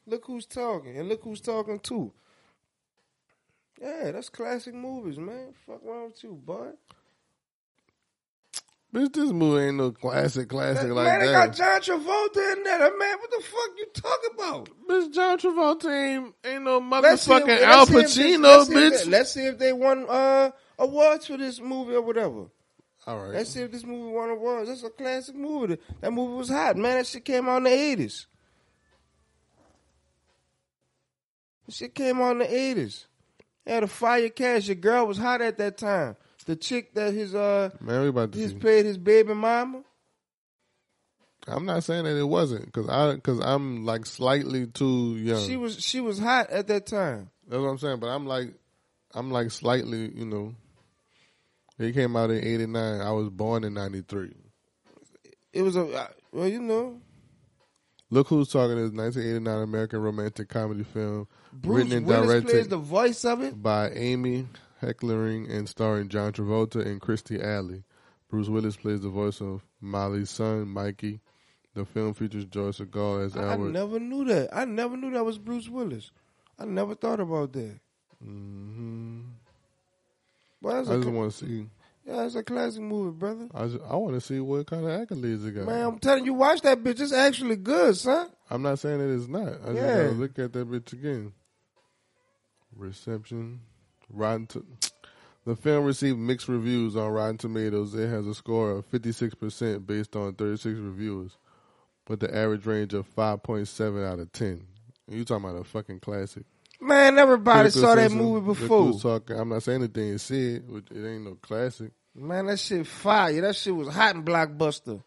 [0.06, 2.12] Look who's talking, and look who's talking too.
[3.80, 5.54] Yeah, that's classic movies, man.
[5.66, 6.70] Fuck wrong with you, boy.
[8.92, 11.56] Bitch, this movie ain't no classic, classic like That- like man, that.
[11.56, 12.78] got John Travolta in there.
[12.98, 14.68] Man, what the fuck you talking about?
[14.88, 18.92] bitch, John Travolta ain't, ain't no if- motherfucking let's Al if Pacino, let's see if
[18.94, 19.10] bitch.
[19.10, 22.46] let's see if they won uh, awards for this movie or whatever.
[23.06, 23.34] All right.
[23.34, 24.68] Let's see if this movie won awards.
[24.70, 25.78] That's a classic movie.
[26.00, 26.96] That movie was hot, man.
[26.96, 28.26] That shit came out in the eighties.
[31.66, 33.06] That shit came out in the eighties.
[33.68, 34.66] Had a fire cash.
[34.66, 36.16] Your girl was hot at that time.
[36.46, 38.56] The chick that his uh Man, we about to he's see.
[38.56, 39.82] paid his baby mama.
[41.46, 45.46] I'm not saying that it wasn't because I because I'm like slightly too young.
[45.46, 47.30] She was she was hot at that time.
[47.46, 48.00] That's what I'm saying.
[48.00, 48.54] But I'm like
[49.14, 50.54] I'm like slightly, you know.
[51.78, 53.00] It came out in '89.
[53.00, 54.32] I was born in '93.
[55.52, 57.00] It was a uh, well, you know,
[58.10, 61.28] Look Who's Talking is 1989 American romantic comedy film
[61.60, 63.60] Bruce written and Willis directed plays the voice of it.
[63.62, 64.46] by Amy
[64.82, 67.84] Heckerling and starring John Travolta and Kirstie Alley.
[68.30, 71.20] Bruce Willis plays the voice of Molly's son, Mikey.
[71.74, 74.48] The film features George Segal as I, I never knew that.
[74.52, 76.10] I never knew that was Bruce Willis.
[76.58, 77.78] I never thought about that.
[78.22, 79.20] hmm
[80.60, 81.66] that's I just want to see.
[82.04, 83.46] yeah, it's a classic movie, brother.
[83.54, 85.66] I, just, I want to see what kind of accolades it got.
[85.66, 87.00] Man, I'm telling you, watch that bitch.
[87.00, 88.28] It's actually good, son.
[88.50, 89.46] I'm not saying that it's not.
[89.62, 89.96] I just Yeah.
[89.96, 91.32] gotta look at that bitch again.
[92.78, 93.60] Reception,
[94.10, 94.46] Rotten.
[94.48, 94.64] To-
[95.44, 97.94] the film received mixed reviews on Rotten Tomatoes.
[97.94, 101.38] It has a score of 56% based on 36 reviewers,
[102.08, 104.66] with the average range of 5.7 out of 10.
[105.10, 106.44] You talking about a fucking classic?
[106.80, 108.92] Man, everybody Critical saw that movie before.
[109.00, 109.38] talking.
[109.38, 110.64] I'm not saying anything you said.
[110.68, 111.92] but It ain't no classic.
[112.14, 113.40] Man, that shit fire.
[113.40, 115.02] That shit was hot in blockbuster.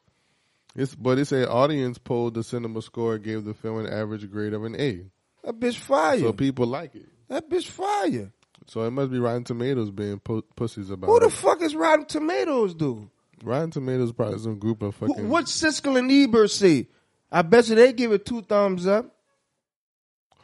[0.75, 4.53] It's but it said audience polled the cinema score gave the film an average grade
[4.53, 5.01] of an A.
[5.43, 6.19] That bitch fire.
[6.19, 7.09] So people like it.
[7.31, 8.31] That bitch fire.
[8.67, 11.21] So it must be Rotten Tomatoes being pu- pussies about Who it.
[11.21, 13.09] the fuck is Rotten Tomatoes, dude?
[13.43, 15.27] Rotten Tomatoes probably some group of fucking.
[15.29, 16.87] what Siskel and Ebert say?
[17.31, 19.15] I bet you they give it two thumbs up.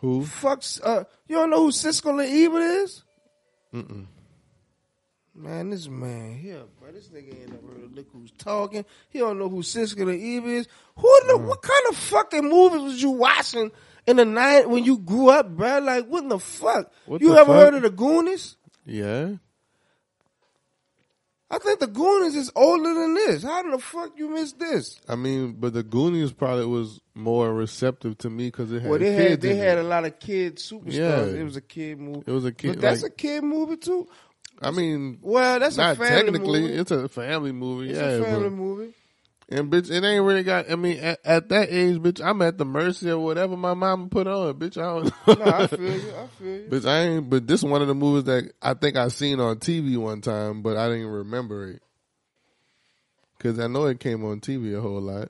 [0.01, 0.21] Who?
[0.23, 0.79] Fucks.
[0.83, 3.03] Uh, you don't know who Siskel and Ebert is?
[3.73, 4.05] Mm-mm.
[5.35, 6.91] Man, this man here, bro.
[6.91, 8.83] This nigga ain't never heard of look who's talking.
[9.09, 10.67] He don't know who Siskel and Ebert is.
[10.95, 13.71] Who the, what kind of fucking movies was you watching
[14.07, 15.79] in the night when you grew up, bro?
[15.79, 16.91] Like, what in the fuck?
[17.05, 17.55] What you the ever fuck?
[17.55, 18.55] heard of the Goonies?
[18.85, 19.33] Yeah.
[21.49, 23.41] I think the Goonies is older than this.
[23.43, 24.99] How the fuck you miss this?
[25.07, 28.99] I mean, but the Goonies probably was more receptive to me because it had Well,
[28.99, 29.85] they kids had they had it.
[29.85, 30.91] a lot of kid superstars.
[30.93, 31.21] Yeah.
[31.39, 32.23] It was a kid movie.
[32.27, 32.73] It was a kid.
[32.73, 34.09] But that's like, a kid movie too.
[34.61, 36.61] I mean, Well, that's a not family technically.
[36.63, 36.73] movie.
[36.73, 37.91] It's a family movie.
[37.91, 38.93] It's yeah, a family movie.
[39.49, 40.69] And bitch, it ain't really got.
[40.69, 44.07] I mean, at, at that age, bitch, I'm at the mercy of whatever my mama
[44.09, 44.55] put on.
[44.55, 45.39] Bitch, I don't.
[45.39, 46.13] No, I feel you.
[46.15, 46.67] I feel you.
[46.69, 47.29] Bitch, I ain't.
[47.29, 50.61] But this one of the movies that I think I seen on TV one time,
[50.61, 51.81] but I didn't remember it
[53.37, 55.29] because I know it came on TV a whole lot.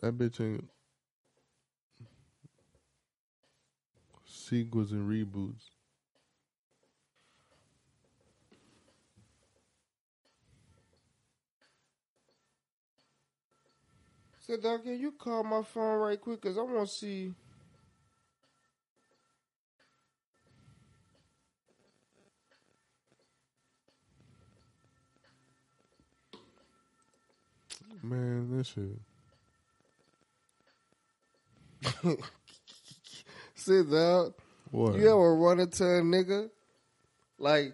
[0.00, 0.68] That bitch ain't
[4.24, 5.71] sequels and reboots.
[14.52, 16.42] So, dog, can you call my phone right quick?
[16.42, 17.32] Because I want to see.
[28.02, 29.00] Man, this shit.
[33.54, 34.34] Sit down.
[34.70, 34.96] What?
[34.96, 36.50] You ever run into a nigga?
[37.38, 37.72] Like,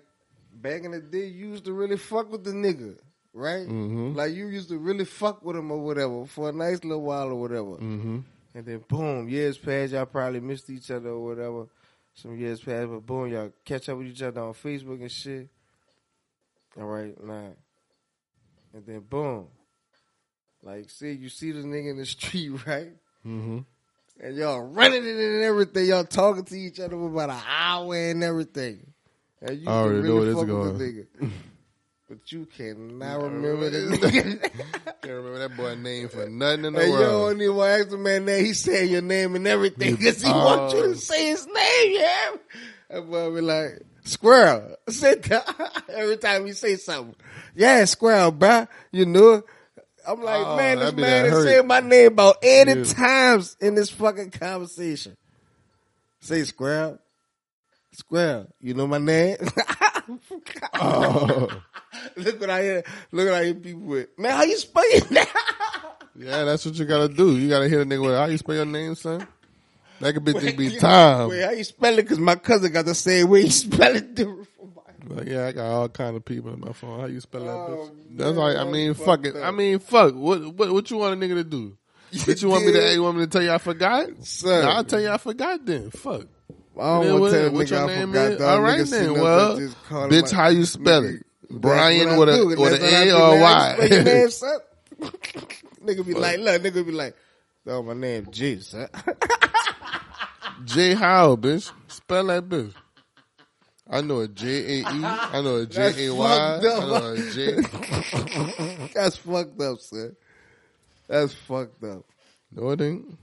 [0.54, 2.98] back in the day, you used to really fuck with the nigga,
[3.32, 3.66] right?
[3.68, 4.14] Mhm.
[4.14, 7.28] Like, you used to really fuck with him or whatever for a nice little while
[7.28, 7.76] or whatever.
[7.76, 8.18] Mm-hmm.
[8.54, 11.66] And then, boom, years pass, y'all probably missed each other or whatever.
[12.14, 15.48] Some years pass, but boom, y'all catch up with each other on Facebook and shit.
[16.76, 17.50] All right, nah.
[18.74, 19.46] And then, boom.
[20.62, 22.92] Like, see, you see this nigga in the street, right?
[23.24, 23.58] Mm-hmm.
[24.20, 25.86] And y'all running it and everything.
[25.86, 28.92] Y'all talking to each other for about an hour and everything.
[29.40, 31.32] And you I already can know really where fuck this with the going.
[32.08, 34.40] But you cannot remember nigga.
[35.02, 37.32] Can't remember that boy name for nothing in the And you world.
[37.32, 40.22] don't even want to ask the man that he's saying your name and everything because
[40.22, 40.44] he Oh.
[40.44, 42.30] wants you to say his name, yeah?
[42.88, 45.42] That boy be like, Squirrel, sit down.
[45.90, 47.14] Every time he say something.
[47.54, 48.68] Yeah, Squirrel, bruh.
[48.90, 49.42] You know?
[50.06, 52.84] I'm like, Oh, man, this man is saying my name about 80 Yeah.
[52.84, 55.14] times in this fucking conversation.
[56.20, 56.98] Say Squirrel.
[57.92, 59.36] Squirrel, you know my name?
[60.80, 61.48] Oh.
[62.16, 62.82] Look what I hear.
[63.12, 64.18] Look what I hear people with.
[64.18, 65.24] Man, how you spell your name?
[66.16, 67.36] Yeah, that's what you gotta do.
[67.36, 69.26] You gotta hit a nigga with how you spell your name, son.
[70.00, 71.28] That could be just be time.
[71.28, 72.02] Wait, how you spell it?
[72.02, 75.16] Because my cousin got the same way you spell it different from mine.
[75.18, 77.00] Like, yeah, I got all kind of people in my phone.
[77.00, 78.16] How you spell that Oh, bitch?
[78.16, 79.36] That's man, like, I mean, fuck it.
[79.36, 80.14] I mean, fuck.
[80.14, 81.76] What, what, what you want a nigga to do?
[82.12, 82.92] Bitch, you want me to?
[82.94, 84.08] You want me to tell you I forgot?
[84.24, 84.64] Son.
[84.64, 85.64] Nah, I'll tell you I forgot.
[85.66, 86.26] Then fuck.
[86.80, 88.30] I don't want to tell a what nigga your I name forgot.
[88.32, 88.40] is?
[88.40, 89.12] All right then.
[89.12, 91.26] Well, bitch, how you spell Nigga, it?
[91.50, 93.40] Brian with a with an A or man.
[93.40, 93.48] Y?
[93.48, 94.58] How you spell your name, son?
[95.84, 97.14] nigga be like, look, nigga be like,
[97.66, 98.88] oh, my name G, son.
[100.64, 101.70] J how, bitch?
[101.86, 102.74] Spell that bitch.
[103.90, 104.84] I know a J A E.
[104.84, 106.26] I know a J A Y.
[106.26, 107.54] I know a J.
[108.92, 110.16] That's fucked up, son.
[111.06, 112.04] That's fucked up.
[112.52, 113.18] No, it ain't.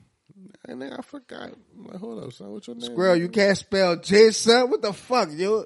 [0.68, 1.52] And then I forgot.
[1.78, 2.52] I'm like, hold up, son.
[2.52, 2.92] What's your name?
[2.92, 4.72] Squirrel, you can't spell J, son.
[4.72, 5.66] What the fuck, yo?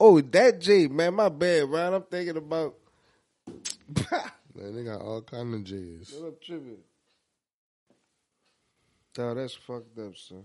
[0.00, 1.14] Oh, that J, man.
[1.14, 1.94] My bad, Ryan.
[1.94, 2.74] I'm thinking about.
[4.54, 6.12] Man, they got all kind of J's.
[6.18, 6.78] What up, tripping?
[9.14, 10.44] Dog, that's fucked up, son.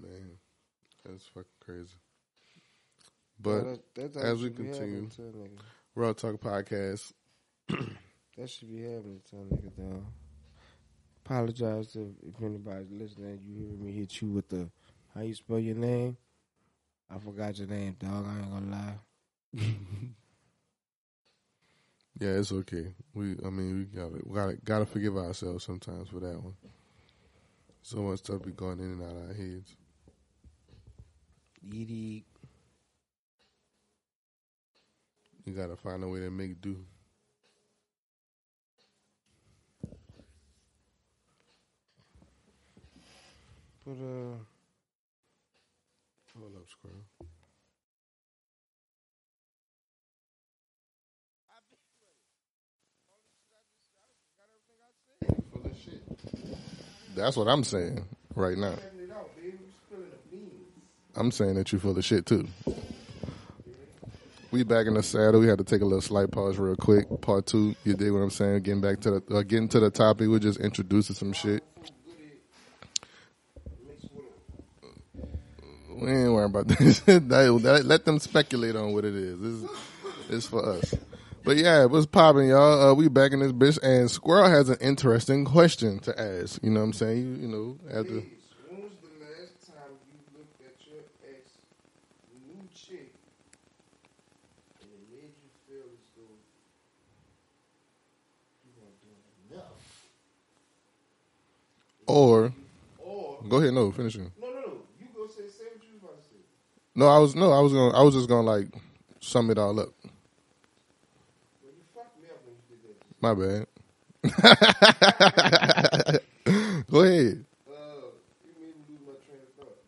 [0.00, 0.30] Man,
[1.04, 1.96] that's fucking crazy.
[3.40, 5.58] But Dog, that, that as we continue- we're a nigga.
[5.94, 7.12] Real Talk Podcast.
[7.68, 10.04] That should be happening to a nigga, dog.
[11.26, 13.40] Apologize to if anybody's listening.
[13.44, 14.70] You hear me hit you with the
[15.12, 16.16] how you spell your name.
[17.10, 18.26] I forgot your name, dog.
[18.28, 19.62] I ain't gonna lie.
[22.18, 22.94] Yeah, it's okay.
[23.12, 26.54] We, I mean, we gotta, we gotta, gotta forgive ourselves sometimes for that one.
[27.82, 29.76] So much stuff be going in and out of our heads.
[31.70, 32.22] You
[35.54, 36.86] gotta find a way to make do.
[43.86, 44.34] But uh,
[46.44, 46.92] up.
[57.14, 58.74] That's what I'm saying right now.
[61.14, 62.48] I'm saying that you're full of shit too.
[64.50, 65.40] We back in the saddle.
[65.40, 67.06] We had to take a little slight pause real quick.
[67.20, 67.76] Part two.
[67.84, 68.62] You dig what I'm saying?
[68.62, 70.28] Getting back to the uh, getting to the topic.
[70.28, 71.62] We're just introducing some shit.
[76.00, 77.00] We ain't worrying about this.
[77.00, 79.40] That- let them speculate on what it is.
[79.40, 79.70] This
[80.30, 80.94] is, for us.
[81.44, 82.90] But yeah, what's popping, y'all?
[82.90, 86.62] Uh, we back in this bitch, and Squirrel has an interesting question to ask.
[86.62, 87.18] You know what I'm saying?
[87.18, 91.52] You, you know, after when was the last time you looked at your ex
[92.48, 93.14] new chick
[94.82, 96.34] and it made you feel as though
[98.64, 99.80] you weren't doing enough?
[102.08, 102.52] or
[102.98, 104.20] Or go ahead, no, finish it.
[104.40, 104.72] no, no, no.
[104.98, 106.42] You go say say what you was about to say.
[106.96, 108.68] No, I was no, I was gonna, I was just gonna like
[109.20, 109.90] sum it all up.
[113.20, 113.66] My bad.
[116.90, 117.44] go ahead.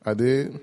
[0.04, 0.60] I did.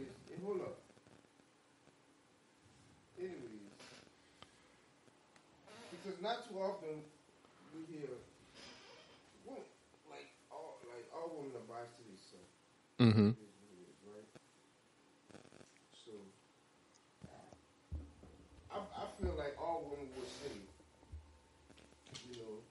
[5.92, 7.02] Because not too often
[7.74, 8.10] we hear,
[10.10, 11.52] like all like all women.
[13.00, 13.28] Mm-hmm.
[13.28, 14.30] It is what it is, right?
[16.06, 16.12] So,
[18.72, 20.56] I, I feel like all women would say,
[22.32, 22.64] you know,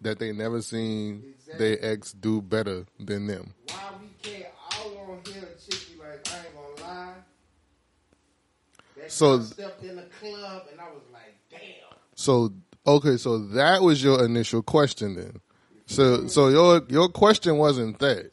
[0.00, 1.74] That they never seen Exactly.
[1.74, 3.52] their ex do better than them.
[3.68, 4.46] why we can't.
[4.70, 7.14] I want to hear a chick be like, I ain't gonna lie.
[8.96, 11.60] That So- stepped in the club and I was like, damn.
[12.14, 12.52] So
[12.86, 15.40] okay, so that was your initial question then.
[15.86, 18.30] So so your your question wasn't that.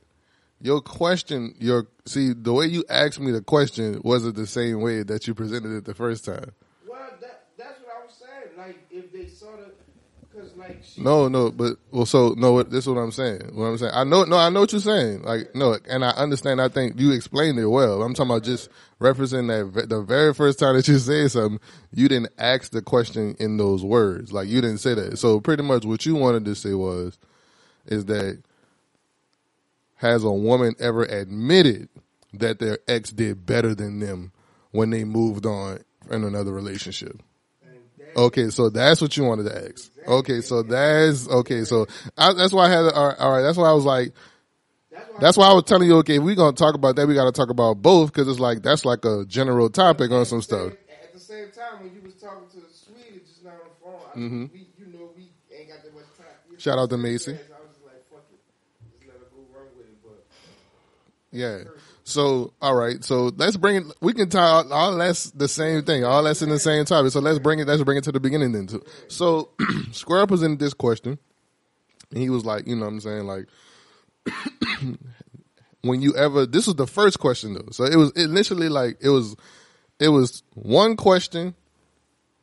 [0.62, 5.04] Your question, your see the way you asked me the question wasn't the same way
[5.04, 6.51] that you presented it the first time.
[6.88, 8.58] Well, that that's what I was saying.
[8.58, 9.71] Like if they saw the,
[10.21, 10.55] because like she,
[10.97, 12.63] No, no, but well, so no.
[12.63, 13.51] This is what I'm saying.
[13.54, 13.91] What I'm saying.
[13.93, 14.23] I know.
[14.23, 15.23] No, I know what you're saying.
[15.23, 16.62] Like no, and I understand.
[16.62, 18.01] I think you explained it well.
[18.01, 21.60] I'm talking about just referencing that the very first time that you said something,
[21.93, 24.32] you didn't ask the question in those words.
[24.32, 25.17] Like you didn't say that.
[25.17, 27.17] So pretty much what you wanted to say was,
[27.86, 28.41] is that
[29.95, 31.89] has a woman ever admitted
[32.34, 34.32] that their ex did better than them
[34.71, 37.21] when they moved on in another relationship?
[38.15, 39.91] Okay, so that's what you wanted to ask.
[40.08, 41.63] Okay, so that's okay.
[41.65, 42.86] So I, that's why I had.
[42.93, 44.13] All right, all right, that's why I was like,
[45.19, 45.47] that's why.
[45.49, 45.97] I was telling you.
[45.97, 48.62] Okay, we're gonna talk about that, we got to talk about both because it's like
[48.62, 50.73] that's like a general topic on some stuff.
[51.04, 53.75] At the same time, when you was talking to the Sweetie just now on the
[53.84, 54.51] phone, I, Mhm.
[54.54, 56.28] we, you know, we ain't got that much time.
[56.51, 57.32] You Shout know, out to Macy.
[57.32, 57.41] I was
[57.73, 58.39] just like, fuck it,
[58.95, 59.97] just let her go run with it.
[60.04, 60.23] But
[61.32, 61.63] Yeah.
[62.07, 63.03] So, all right.
[63.03, 63.83] So let's bring it.
[63.99, 66.05] We can tie all, all that's the same thing.
[66.05, 67.11] All that's in the same topic.
[67.11, 67.67] So let's bring it.
[67.67, 68.67] Let's bring it to the beginning then.
[68.67, 68.83] Too.
[69.07, 69.49] So
[69.91, 71.17] Square presented this question,
[72.11, 73.47] and he was like, you know, what I'm saying, like,
[75.81, 76.45] when you ever.
[76.45, 77.69] This was the first question though.
[77.71, 79.35] So it was initially like it was,
[79.99, 81.55] it was one question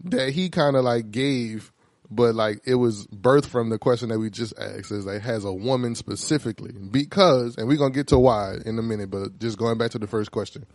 [0.04, 1.70] that he kind of like gave
[2.14, 5.44] but like it was birthed from the question that we just asked is like has
[5.44, 9.58] a woman specifically because and we're gonna get to why in a minute but just
[9.58, 10.66] going back to the first question.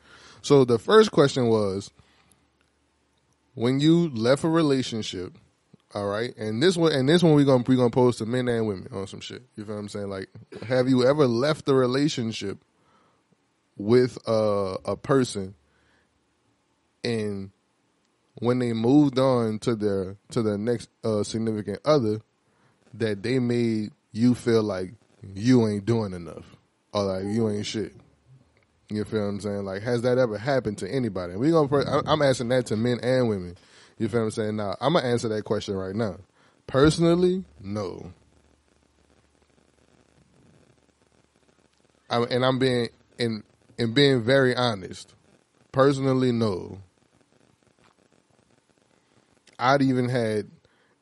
[0.41, 1.91] So the first question was
[3.53, 5.37] when you left a relationship
[5.93, 8.47] all right and this one and this one we're gonna we're gonna pose to men
[8.47, 9.43] and women on some shit.
[9.55, 10.09] You feel what i'm saying?
[10.09, 10.29] Like
[10.67, 12.57] have you ever left a relationship
[13.77, 15.53] with a, a person
[17.03, 17.51] and
[18.39, 22.21] when they moved on to their to their next uh, significant other,
[22.93, 24.93] that they made you feel like
[25.33, 26.55] you ain't doing enough
[26.93, 27.93] or like you ain't shit.
[28.89, 29.65] You feel what I'm saying?
[29.65, 31.35] Like, has that ever happened to anybody?
[31.35, 32.03] we gonna.
[32.05, 33.57] I'm asking that to men and women.
[33.97, 34.55] You feel what I'm saying?
[34.55, 36.17] Now, I'm gonna answer that question right now.
[36.67, 38.13] Personally, no.
[42.09, 43.43] I'm, and I'm being and
[43.77, 45.13] and being very honest.
[45.71, 46.79] Personally, no.
[49.59, 50.49] I'd even had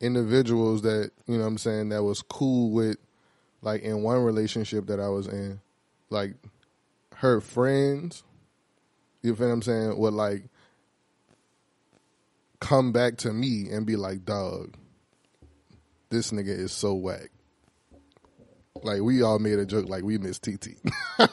[0.00, 2.96] individuals that, you know what I'm saying, that was cool with
[3.62, 5.60] like in one relationship that I was in,
[6.10, 6.34] like
[7.16, 8.22] her friends,
[9.22, 10.44] you feel what I'm saying, would like
[12.60, 14.74] come back to me and be like, dog,
[16.10, 17.30] this nigga is so whack.
[18.82, 20.76] Like we all made a joke like we miss TT.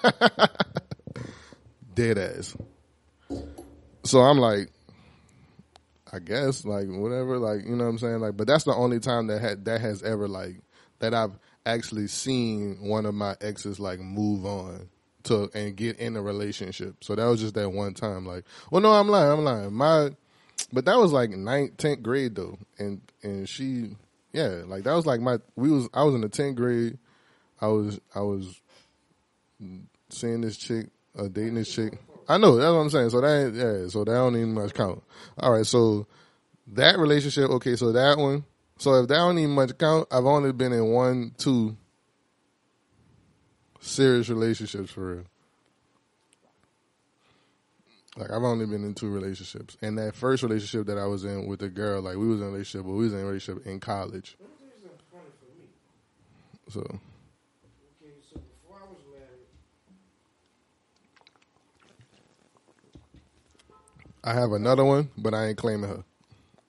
[1.93, 2.55] Dead ass.
[4.05, 4.69] So I'm like,
[6.13, 8.37] I guess like whatever, like you know what I'm saying, like.
[8.37, 10.57] But that's the only time that had that has ever like
[10.99, 14.89] that I've actually seen one of my exes like move on
[15.23, 17.03] to and get in a relationship.
[17.03, 18.27] So that was just that one time.
[18.27, 19.73] Like, well, no, I'm lying, I'm lying.
[19.73, 20.11] My,
[20.71, 23.95] but that was like ninth, tenth grade though, and and she,
[24.33, 26.99] yeah, like that was like my we was I was in the tenth grade.
[27.59, 28.61] I was I was
[30.09, 31.97] seeing this chick, uh, dating this chick.
[32.27, 33.09] I know that's what I'm saying.
[33.09, 35.03] So that yeah, so that don't even much count.
[35.37, 36.07] All right, so
[36.67, 37.49] that relationship.
[37.49, 38.45] Okay, so that one.
[38.77, 41.77] So if that don't even much count, I've only been in one, two
[43.79, 45.23] serious relationships for real.
[48.15, 51.47] Like I've only been in two relationships, and that first relationship that I was in
[51.47, 53.65] with the girl, like we was in a relationship, but we was in a relationship
[53.65, 54.37] in college.
[56.69, 56.99] So
[64.23, 66.03] I have another one, but I ain't claiming her.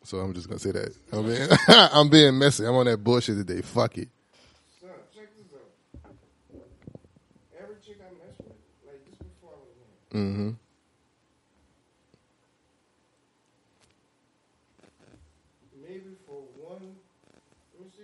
[0.02, 0.94] So I'm just gonna say that.
[1.12, 2.66] I'm being, I'm being messy.
[2.66, 3.62] I'm on that bullshit today.
[3.62, 4.08] Fuck it.
[4.80, 6.12] Son, check this out.
[7.62, 9.72] Every chick I mess with, like this before I was
[10.12, 10.26] married.
[10.28, 10.50] Mm-hmm.
[15.80, 16.98] Maybe for one,
[17.72, 18.02] let me see.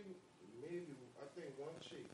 [0.63, 2.07] Maybe I think one chick.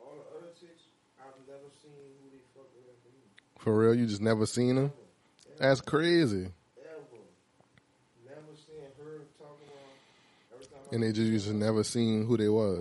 [0.00, 0.86] All the other chicks,
[1.20, 2.94] I've never seen who they fuck with.
[3.58, 4.90] For real, you just never seen her.
[5.60, 6.48] That's crazy.
[8.24, 9.92] Never seen her talk about.
[10.54, 12.78] Every time I And they just you just never seen who they was.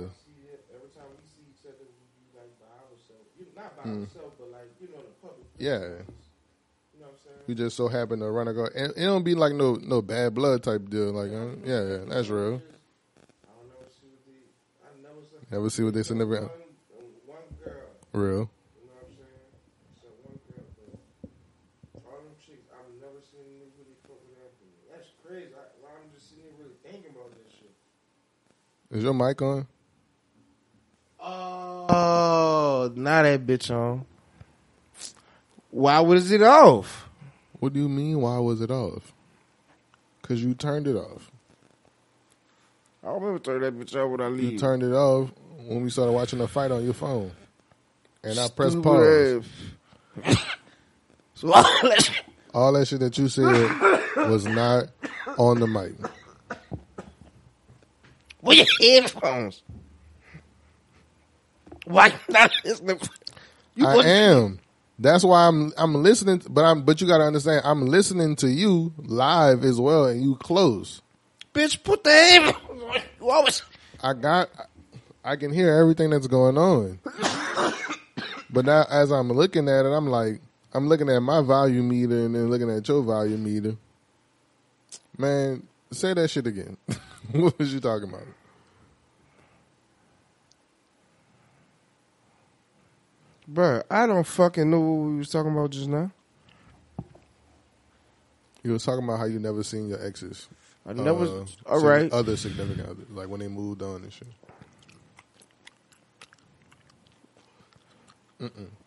[0.71, 3.27] every time we see each other, we be like by ourselves.
[3.55, 4.03] Not by Mm.
[4.07, 5.47] ourselves, but like you know the public.
[5.57, 5.79] Yeah.
[5.79, 7.43] You know what I'm saying?
[7.47, 8.65] You just so happen to run a go.
[8.73, 11.11] And it don't be like no no bad blood type deal.
[11.11, 12.61] Like uh, yeah, yeah, that's real.
[12.63, 14.39] I don't never see what they.
[14.87, 15.51] I never.
[15.51, 16.49] Never see what they send one, one
[17.59, 17.91] girl.
[18.13, 18.31] Real.
[18.31, 19.43] You know what I'm saying?
[19.99, 20.63] So one girl,
[21.93, 24.77] but all them chicks, I've never seen them really fuck with after me.
[24.93, 25.51] That's crazy.
[25.57, 27.73] I, why I'm just sitting here really thinking about this shit.
[28.91, 29.67] Is your mic on?
[31.21, 34.05] Oh, now that bitch on.
[35.71, 37.09] Why was it off?
[37.59, 38.21] What do you mean?
[38.21, 39.11] Why was it off?
[40.21, 41.31] Cause you turned it off.
[43.03, 44.53] I remember turn that bitch off when I leave.
[44.53, 45.31] You turned it off
[45.65, 47.31] when we started watching a fight on your phone.
[48.23, 49.45] And I pressed pause.
[51.33, 52.23] so all that shit-
[52.53, 53.45] All that shit that you said
[54.15, 54.85] was not
[55.37, 55.93] on the mic.
[58.41, 59.63] Where your headphones?
[61.85, 62.99] Why you not listening?
[63.75, 64.59] You I am.
[64.97, 68.93] That's why I'm I'm listening, but I'm but you gotta understand I'm listening to you
[68.97, 71.01] live as well, and you close.
[71.53, 72.97] Bitch, put the headphones on.
[73.21, 73.61] You always.
[74.03, 74.49] I got
[75.23, 76.99] I can hear everything that's going on.
[78.49, 80.41] but now as I'm looking at it, I'm like
[80.73, 83.75] I'm looking at my volume meter and then looking at your volume meter.
[85.17, 86.77] Man, say that shit again.
[87.31, 88.23] what was you talking about?
[93.51, 96.11] Bruh, I don't fucking know what we was talking about just now.
[98.63, 100.47] You was talking about how you never seen your exes.
[100.85, 101.25] I never.
[101.25, 102.11] uh, all right.
[102.11, 104.27] Other significant others, like when they moved on and shit.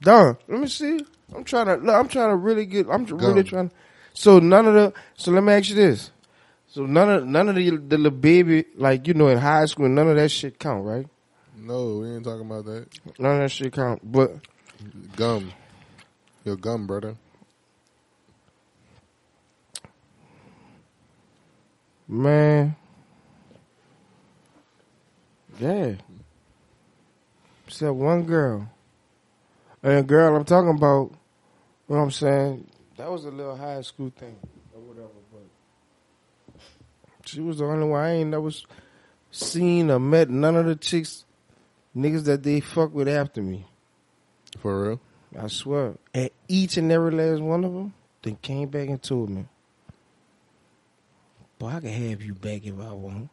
[0.00, 0.36] Done.
[0.48, 1.04] Let me see.
[1.34, 1.76] I'm trying to.
[1.76, 2.86] Look, I'm trying to really get.
[2.88, 3.44] I'm really Gum.
[3.44, 3.70] trying.
[4.14, 4.92] So none of the.
[5.16, 6.10] So let me ask you this.
[6.72, 9.90] So none of none of the the little baby like you know in high school
[9.90, 11.06] none of that shit count right?
[11.54, 12.86] No, we ain't talking about that.
[13.18, 14.00] None of that shit count.
[14.10, 14.30] But
[15.14, 15.52] Gum,
[16.46, 17.14] your gum, brother.
[22.08, 22.74] man,
[25.60, 25.92] yeah.
[27.66, 28.66] Except one girl.
[29.82, 31.10] And the girl I'm talking about,
[31.88, 32.66] you know what I'm saying?
[32.96, 34.46] That was a little high school thing or whatever.
[34.46, 34.61] But
[37.32, 38.64] she was the only one I ain't never s-
[39.30, 41.24] seen or met none of the chicks,
[41.96, 43.66] niggas that they fuck with after me.
[44.58, 45.00] For real?
[45.38, 45.94] I swear.
[46.12, 49.46] And each and every last one of them, then came back and told me,
[51.58, 53.30] boy, I can have you back if I want.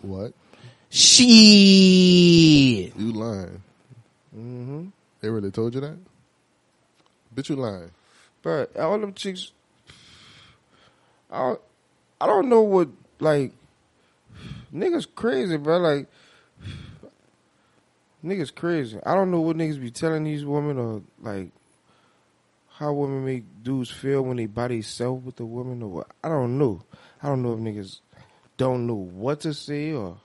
[0.00, 0.32] What?
[0.90, 1.26] Shit.
[2.96, 3.62] You lying?
[4.36, 4.86] Mm-hmm.
[5.20, 5.96] They really told you that?
[7.34, 7.90] Bitch, you lying?
[8.42, 9.52] But all them chicks,
[11.30, 11.60] I don't,
[12.24, 12.88] I don't know what
[13.20, 13.52] like
[14.74, 15.76] niggas crazy, bro.
[15.76, 16.06] Like
[18.24, 18.98] niggas crazy.
[19.04, 21.50] I don't know what niggas be telling these women or like
[22.70, 26.12] how women make dudes feel when they by themselves with the woman or what.
[26.24, 26.82] I don't know.
[27.22, 28.00] I don't know if niggas
[28.56, 30.16] don't know what to say or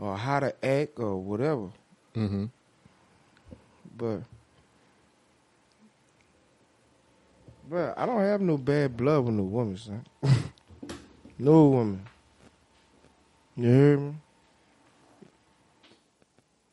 [0.00, 1.70] or how to act or whatever.
[2.16, 2.46] Mm-hmm.
[3.96, 4.22] But
[7.70, 10.04] but I don't have no bad blood with no woman, son.
[11.38, 12.06] no woman.
[13.56, 14.14] You hear me?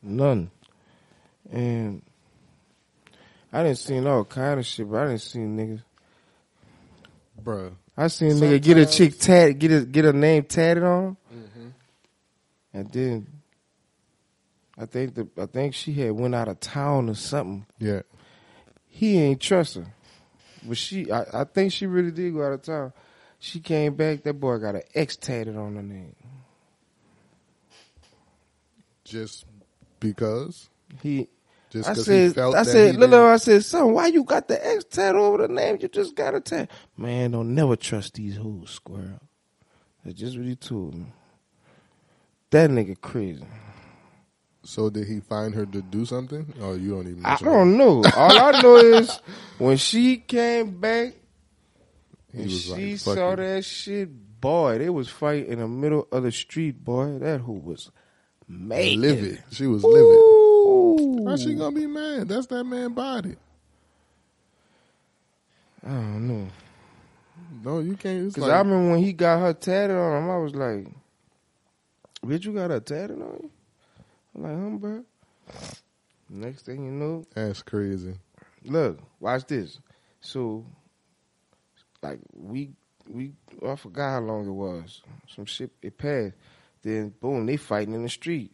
[0.02, 0.50] None.
[1.50, 2.02] And
[3.52, 5.82] I didn't see all kind of shit, but I didn't see niggas.
[7.42, 7.72] Bruh.
[7.96, 11.04] I seen a nigga get a chick tatted, get a get a name tatted on
[11.04, 11.68] him, Mm-hmm.
[12.74, 13.26] and then
[14.78, 17.66] I think the I think she had went out of town or something.
[17.78, 18.02] Yeah.
[18.88, 19.86] he ain't trust her.
[20.64, 22.92] But she, I, I think she really did go out of town.
[23.42, 24.22] She came back.
[24.22, 26.14] That boy got an X tatted on her name.
[29.04, 29.46] Just
[29.98, 30.70] because?
[31.02, 31.26] He,
[31.68, 34.64] Just I said, he felt I said, Lilo, I said, son, why you got the
[34.64, 35.78] X tat over the name?
[35.80, 36.70] You just got a tat.
[36.96, 39.20] Man, don't never trust these hoes, squirrel.
[40.04, 41.06] That's just what he told me.
[42.50, 43.44] That nigga crazy.
[44.62, 46.54] So did he find her to do something?
[46.60, 48.04] Oh, you don't even I don't know.
[48.14, 49.18] All I know is
[49.58, 51.14] when she came back,
[52.32, 55.58] He and was she like, "Fuck saw you." that shit, boy, they was fighting in
[55.58, 57.18] the middle of the street, boy.
[57.18, 57.90] That who was
[58.48, 58.94] mad.
[58.96, 59.42] Livid.
[59.50, 61.26] She was livid.
[61.28, 62.28] How's she gonna be mad?
[62.28, 63.36] That's that man body.
[65.84, 66.48] I don't know.
[67.64, 68.26] No, you can't.
[68.26, 70.86] It's Cause like, I remember when he got her tatted on him, I was like,
[72.24, 73.50] bitch, you got her tatted on you?
[74.34, 75.04] I'm like, huh, bro?
[76.30, 78.14] Next thing you know, that's crazy.
[78.64, 79.78] look, watch this.
[80.20, 80.64] So,
[82.02, 82.70] like, we,
[83.08, 83.32] we,
[83.62, 85.02] oh, I forgot how long it was.
[85.34, 86.34] Some shit, it passed.
[86.82, 88.50] Then, boom, they fighting in the street.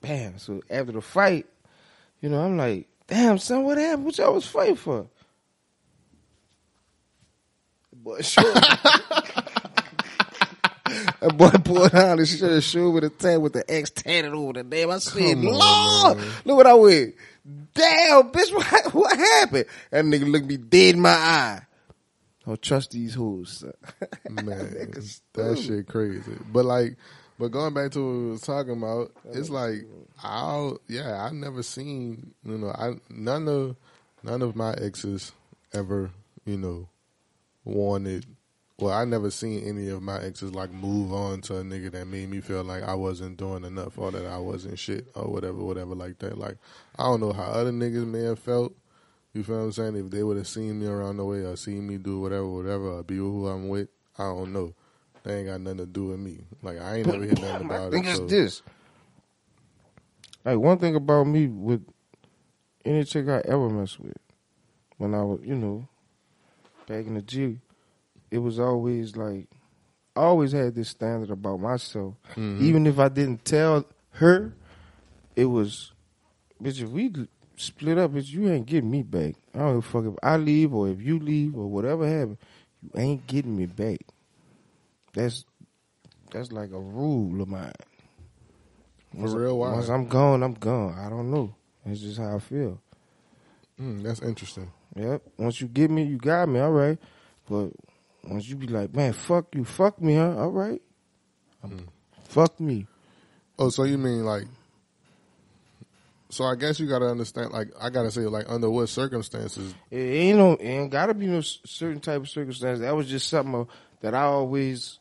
[0.00, 0.38] Bam.
[0.38, 1.46] So, after the fight,
[2.20, 4.04] you know, I'm like, damn, son, what happened?
[4.04, 5.06] What y'all was fighting for?
[7.92, 8.54] Boy, sure.
[11.20, 14.52] That boy pulled out his shirt, shoe with a tat with the X tatted over
[14.54, 14.90] the name.
[14.90, 16.26] I said, Come on, Lord, man.
[16.44, 17.14] look what I went.
[17.74, 19.64] Damn, bitch, what, what happened?
[19.90, 21.60] That nigga looked me dead in my eye.
[22.48, 23.62] Don't trust these hoes.
[24.30, 24.90] Man,
[25.34, 26.32] that shit crazy.
[26.50, 26.96] But like,
[27.38, 29.86] but going back to what we was talking about, it's like
[30.22, 33.76] I'll yeah, I never seen you know I none of
[34.22, 35.32] none of my exes
[35.74, 36.10] ever
[36.46, 36.88] you know
[37.66, 38.24] wanted.
[38.78, 42.06] Well, I never seen any of my exes like move on to a nigga that
[42.06, 45.58] made me feel like I wasn't doing enough or that I wasn't shit or whatever,
[45.58, 46.38] whatever like that.
[46.38, 46.56] Like
[46.98, 48.72] I don't know how other niggas may have felt.
[49.34, 49.96] You feel what I'm saying?
[49.96, 52.88] If they would have seen me around the way or seen me do whatever, whatever,
[52.92, 54.74] or be with who I'm with, I don't know.
[55.22, 56.40] They ain't got nothing to do with me.
[56.62, 58.08] Like I ain't never hear nothing about thing it.
[58.10, 58.62] is so- this.
[60.44, 61.84] Like one thing about me with
[62.84, 64.16] any chick I ever mess with,
[64.96, 65.86] when I was, you know,
[66.86, 67.58] back in the G,
[68.30, 69.48] it was always like
[70.16, 72.14] I always had this standard about myself.
[72.34, 72.60] Mhm.
[72.60, 74.54] Even if I didn't tell her,
[75.36, 75.92] it was,
[76.62, 77.12] bitch, if we
[77.58, 79.34] split up, bitch, you ain't getting me back.
[79.54, 82.38] I don't give a fuck if I leave or if you leave or whatever happened,
[82.82, 83.98] you ain't getting me back.
[85.12, 85.44] That's
[86.30, 87.72] that's like a rule of mine.
[89.12, 89.72] For real, why?
[89.72, 90.98] Once I'm gone, I'm gone.
[90.98, 91.54] I don't know.
[91.84, 92.80] That's just how I feel.
[93.80, 94.70] Mm, that's interesting.
[94.96, 95.22] Yep.
[95.38, 96.60] Once you get me, you got me.
[96.60, 96.98] All right.
[97.48, 97.70] But
[98.24, 100.36] once you be like, man, fuck you, fuck me, huh?
[100.36, 100.82] All right.
[101.66, 101.86] Mm.
[102.28, 102.86] Fuck me.
[103.58, 104.44] Oh, so you mean like?
[106.30, 107.52] So I guess you got to understand.
[107.52, 109.74] Like I got to say, like under what circumstances?
[109.90, 112.80] It ain't no, it ain't gotta be no certain type of circumstance.
[112.80, 113.66] That was just something
[114.00, 114.98] that I always,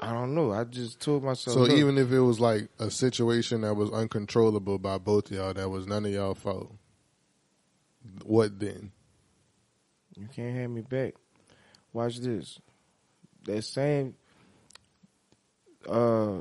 [0.00, 0.52] I don't know.
[0.52, 1.54] I just told myself.
[1.54, 5.36] So look, even if it was like a situation that was uncontrollable by both of
[5.36, 6.72] y'all, that was none of y'all fault.
[8.24, 8.90] What then?
[10.16, 11.14] You can't have me back.
[11.92, 12.58] Watch this.
[13.44, 14.14] That same
[15.88, 16.40] uh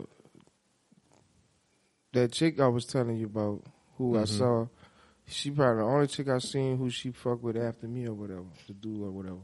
[2.11, 3.63] that chick I was telling you about
[3.99, 4.27] who I Mhm.
[4.27, 4.67] saw,
[5.27, 8.47] she probably the only chick I seen who she fuck with after me or whatever,
[8.65, 9.41] to do or whatever.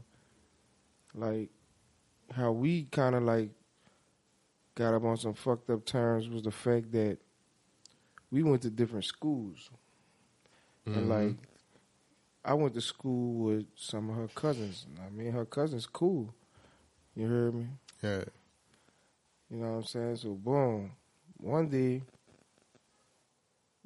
[1.14, 1.50] Like
[2.32, 3.50] how we kinda like
[4.74, 7.18] got up on some fucked up terms was the fact that
[8.30, 9.70] we went to different schools.
[10.86, 11.08] And Mhm.
[11.08, 11.36] like,
[12.44, 14.86] I went to school with some of her cousins.
[15.04, 16.32] I mean, her cousins cool.
[17.14, 17.66] You heard me?
[18.02, 18.24] yeah,
[19.50, 20.16] You know what I'm saying?
[20.16, 20.92] So boom,
[21.38, 22.02] one day.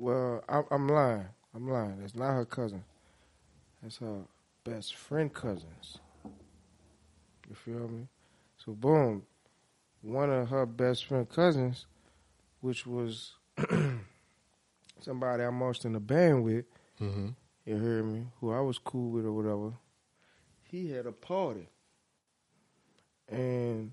[0.01, 1.27] Well, I'm, I'm lying.
[1.55, 2.01] I'm lying.
[2.01, 2.83] That's not her cousin.
[3.83, 4.23] That's her
[4.65, 5.99] best friend cousins.
[7.47, 8.09] You feel me?
[8.65, 9.25] So boom,
[10.01, 11.85] one of her best friend cousins,
[12.63, 13.35] which was
[15.03, 16.65] somebody I marched in the band with.
[16.99, 17.29] hmm
[17.67, 18.25] You heard me?
[18.41, 19.75] Who I was cool with or whatever.
[20.63, 21.69] He had a party.
[23.29, 23.93] And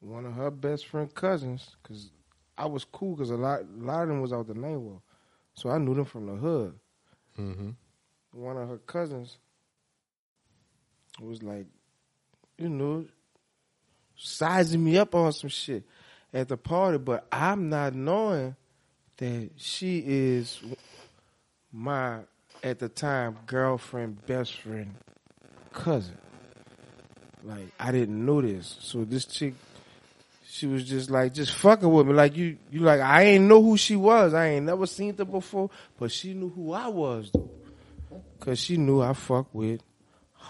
[0.00, 2.10] one of her best friend cousins, because
[2.56, 5.00] I was cool because a lot, a lot of them was out the name
[5.54, 6.74] So I knew them from the hood.
[7.36, 7.70] hmm
[8.32, 9.38] One of her cousins
[11.20, 11.66] was like,
[12.58, 13.06] you know,
[14.16, 15.84] sizing me up on some shit
[16.32, 18.56] at the party, but I'm not knowing
[19.16, 20.60] that she is
[21.72, 22.20] my
[22.62, 24.94] at the time girlfriend, best friend,
[25.72, 26.18] cousin.
[27.42, 29.54] Like I didn't know this, so this chick,
[30.54, 32.12] she was just like just fucking with me.
[32.12, 34.34] Like you, you like I ain't know who she was.
[34.34, 37.50] I ain't never seen her before, but she knew who I was though,
[38.38, 39.80] cause she knew I fuck with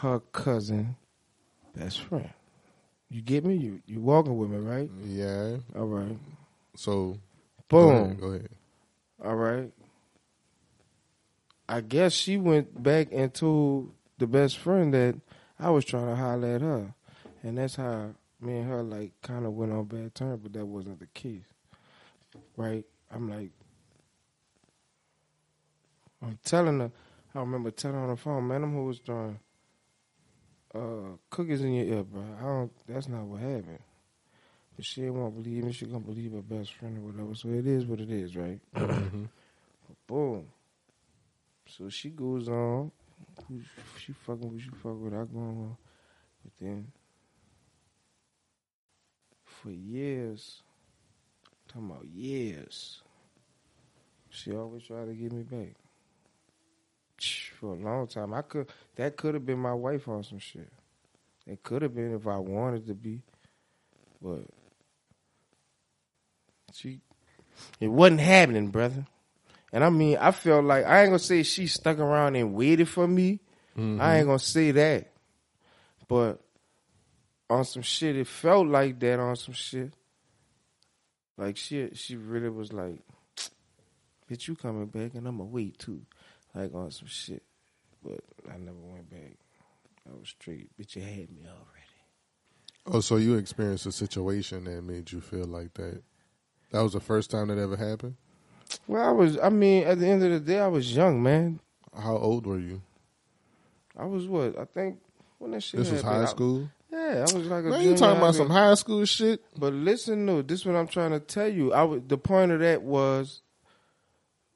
[0.02, 0.96] her cousin,
[1.74, 2.28] best friend.
[3.08, 3.56] You get me?
[3.56, 4.90] You you walking with me, right?
[5.06, 5.56] yeah.
[5.74, 6.18] All right.
[6.76, 7.16] So
[7.70, 8.04] go Boom.
[8.04, 8.48] ahead, Go ahead.
[9.24, 9.72] All right.
[11.66, 15.14] I guess she went back and told the best friend that
[15.58, 16.94] I was trying to holler at her.
[17.42, 18.10] And that's how
[18.44, 21.44] me and her like kind of went on bad terms, but that wasn't the case.
[22.56, 22.84] Right?
[23.14, 23.50] I'm like,
[26.22, 26.92] I'm telling her,
[27.34, 29.38] I remember telling her on the phone, man, them who was throwing
[30.74, 32.22] uh, cookies in your ear, bro.
[32.40, 33.80] I don't, that's not what happened.
[34.76, 35.72] But she to believe me.
[35.72, 37.34] She gonna believe her best friend or whatever.
[37.34, 38.60] So it is what it is, right?
[38.76, 39.24] hmm
[40.06, 40.46] Boom.
[41.68, 42.92] So she goes on.
[43.98, 45.14] She fucking who she fuck with?
[45.14, 45.76] I go on.
[46.44, 46.88] But then
[49.64, 50.62] for years,
[51.68, 53.00] talking about years,
[54.28, 55.74] she always tried to get me back.
[57.58, 58.68] For a long time, I could.
[58.96, 60.70] That could have been my wife on some shit.
[61.46, 63.22] It could have been if I wanted to be,
[64.20, 64.42] but
[66.74, 67.00] she.
[67.80, 69.06] It wasn't happening, brother.
[69.72, 72.88] And I mean, I felt like I ain't gonna say she stuck around and waited
[72.88, 73.40] for me.
[73.78, 74.00] Mm-hmm.
[74.00, 75.12] I ain't gonna say that.
[76.06, 76.40] But
[77.50, 79.92] on some shit, it felt like that on some shit.
[81.36, 83.00] Like she she really was like,
[84.30, 86.02] bitch, you coming back and I'ma wait too.
[86.54, 87.42] Like on some shit.
[88.02, 88.20] But
[88.52, 89.36] I never went back.
[90.08, 90.70] I was straight.
[90.78, 91.70] Bitch, you had me already.
[92.86, 96.02] Oh, so you experienced a situation that made you feel like that?
[96.70, 98.16] That was the first time that ever happened.
[98.86, 101.60] Well, I was I mean, at the end of the day I was young, man.
[101.96, 102.82] How old were you?
[103.96, 104.58] I was what?
[104.58, 104.98] I think
[105.38, 106.68] when that shit This was high I- school.
[106.94, 109.42] Yeah, I was like a Man, you talking about some high school shit?
[109.56, 111.72] But listen, no, this is what I'm trying to tell you.
[111.72, 113.42] I was, the point of that was,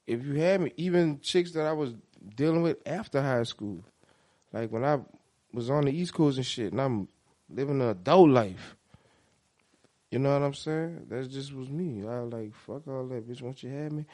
[0.07, 1.95] if you had me, even chicks that I was
[2.37, 3.85] dealing with after high school,
[4.53, 5.01] like when I
[5.53, 7.09] was on the East Coast and shit, and I'm
[7.51, 8.77] living an adult life.
[10.11, 11.07] You know what I'm saying?
[11.09, 12.07] That just was me.
[12.07, 13.43] I was like, fuck all that, bitch.
[13.43, 14.07] Once you have me,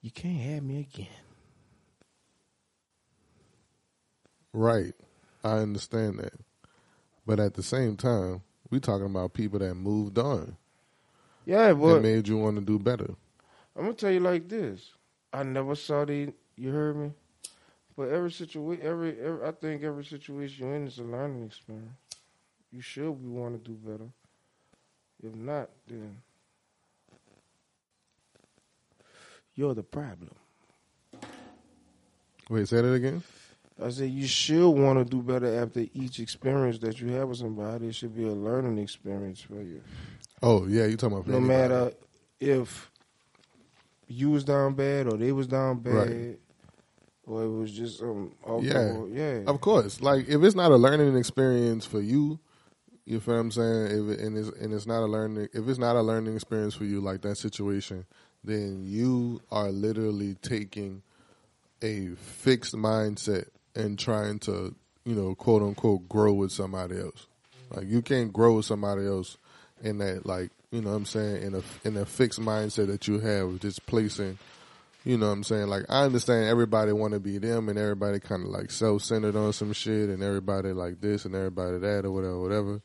[0.00, 1.08] you can't have me again.
[4.52, 4.94] Right.
[5.44, 6.32] I understand that.
[7.26, 10.56] But at the same time, we talking about people that moved on
[11.46, 13.14] Yeah, that but made you want to do better.
[13.76, 14.92] I'm gonna tell you like this.
[15.32, 16.32] I never saw the.
[16.56, 17.12] You heard me.
[17.96, 21.92] But every situation, every, every, I think every situation you're in is a learning experience.
[22.72, 24.08] You should be want to do better.
[25.22, 26.16] If not, then
[29.54, 30.30] you're the problem.
[32.48, 33.22] Wait, say that again.
[33.82, 37.38] I said you should want to do better after each experience that you have with
[37.38, 37.88] somebody.
[37.88, 39.80] It should be a learning experience for you.
[40.42, 41.58] Oh yeah, you talking about no anybody.
[41.58, 41.92] matter
[42.40, 42.90] if
[44.08, 46.38] you was down bad or they was down bad, Right.
[47.26, 49.04] or it was just um Yeah.
[49.12, 49.40] yeah.
[49.46, 52.38] Of course, like if it's not a learning experience for you,
[53.06, 53.86] you feel what I'm saying.
[53.86, 56.74] If it, and it's and it's not a learning, if it's not a learning experience
[56.74, 58.04] for you, like that situation,
[58.44, 61.02] then you are literally taking
[61.82, 63.46] a fixed mindset
[63.80, 64.74] and trying to,
[65.04, 67.26] you know, quote unquote, grow with somebody else.
[67.70, 69.36] Like you can't grow with somebody else
[69.82, 73.08] in that, like you know, what I'm saying in a in a fixed mindset that
[73.08, 74.38] you have, just placing
[75.04, 75.68] you know what I'm saying?
[75.68, 79.52] Like I understand everybody want to be them and everybody kind of like self-centered on
[79.52, 82.82] some shit and everybody like this and everybody that or whatever, whatever.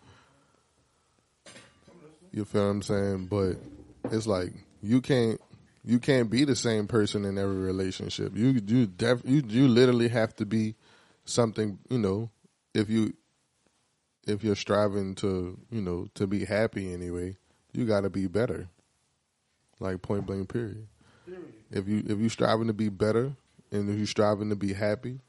[2.32, 3.26] You feel what I'm saying?
[3.26, 3.58] But
[4.12, 5.42] it's like you can't
[5.84, 8.36] you can't be the same person in every relationship.
[8.36, 10.76] You you def, you you literally have to be
[11.26, 12.30] something, you know,
[12.74, 13.14] if you
[14.28, 17.36] if you're striving to, you know, to be happy anyway,
[17.74, 18.68] you got to be better.
[19.80, 20.88] Like point blank period.
[21.72, 23.34] If you if you striving to be better
[23.72, 25.20] and if you striving to be happy,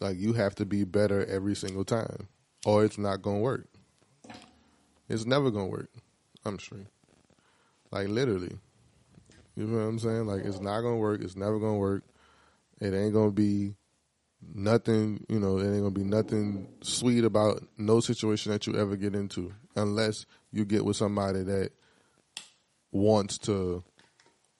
[0.00, 2.28] like you have to be better every single time,
[2.66, 3.68] or it's not gonna work.
[5.08, 5.90] It's never gonna work.
[6.44, 6.88] I'm straight.
[7.90, 8.58] Like literally,
[9.54, 10.26] you know what I'm saying?
[10.26, 11.22] Like it's not gonna work.
[11.22, 12.02] It's never gonna work.
[12.80, 13.74] It ain't gonna be
[14.54, 15.24] nothing.
[15.28, 19.14] You know, it ain't gonna be nothing sweet about no situation that you ever get
[19.14, 21.70] into, unless you get with somebody that
[22.92, 23.82] wants to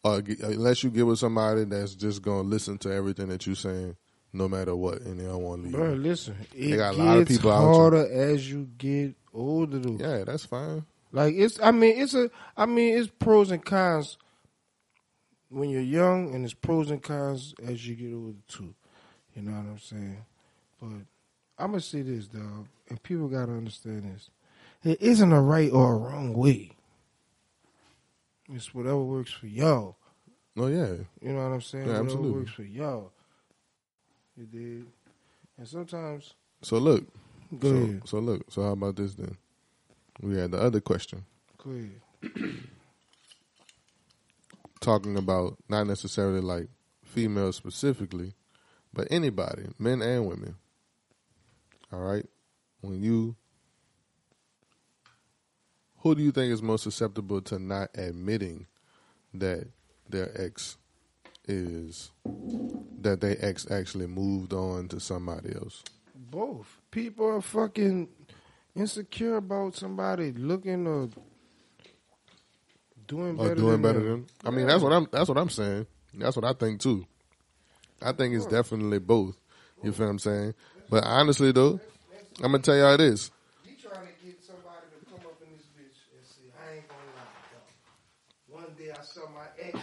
[0.05, 3.57] uh, get- unless you get with somebody that's just gonna listen to everything that you're
[3.57, 3.97] saying,
[4.33, 5.73] no matter what, and they don't want to leave.
[5.77, 9.79] Bro, listen, it got a lot of people out harder as you get older.
[9.79, 9.97] Though.
[9.99, 10.85] Yeah, that's fine.
[11.11, 14.19] Like it's, I mean, it's a, I mean, it's pros and cons
[15.49, 18.75] when you're young, and it's pros and cons as you get older too.
[19.39, 20.17] You know what I'm saying?
[20.81, 20.89] But
[21.63, 24.31] I'm gonna say this, dog, and people gotta understand this:
[24.83, 26.73] it isn't a right or a wrong way.
[28.53, 29.97] It's whatever works for y'all.
[30.57, 31.85] Oh yeah, You know what I'm saying?
[31.87, 32.41] Yeah, whatever absolutely.
[32.41, 33.13] works for y'all.
[34.37, 34.87] You did,
[35.57, 37.05] and sometimes so look,
[37.61, 39.37] go so, ahead, so look, so how about this then?
[40.21, 41.25] We had the other question
[41.63, 42.55] go ahead.
[44.81, 46.69] talking about not necessarily like
[47.05, 48.35] females specifically,
[48.99, 50.57] but anybody, men and women.
[51.93, 52.27] All right,
[52.81, 53.37] when you,
[55.99, 58.67] who do you think is most susceptible to not admitting
[59.35, 59.69] that
[60.09, 60.79] their ex
[61.47, 62.11] is
[63.01, 65.85] that their ex actually moved on to somebody else?
[66.17, 68.09] Both people are fucking
[68.75, 71.09] insecure about somebody looking or
[73.07, 73.53] doing better.
[73.53, 74.27] Or doing than better than?
[74.45, 75.07] I mean, that's what I'm.
[75.13, 75.87] That's what I'm saying.
[76.15, 77.07] That's what I think too.
[78.03, 79.37] I think it's definitely both.
[79.83, 80.55] You feel what I'm saying?
[80.91, 81.81] But honestly, though,
[82.43, 83.31] I'm gonna tell y'all this.
[83.65, 86.89] You trying to get somebody to come up in this bitch and say, I ain't
[86.89, 87.23] gonna lie,
[88.49, 88.57] though.
[88.57, 89.79] One day I saw my ex.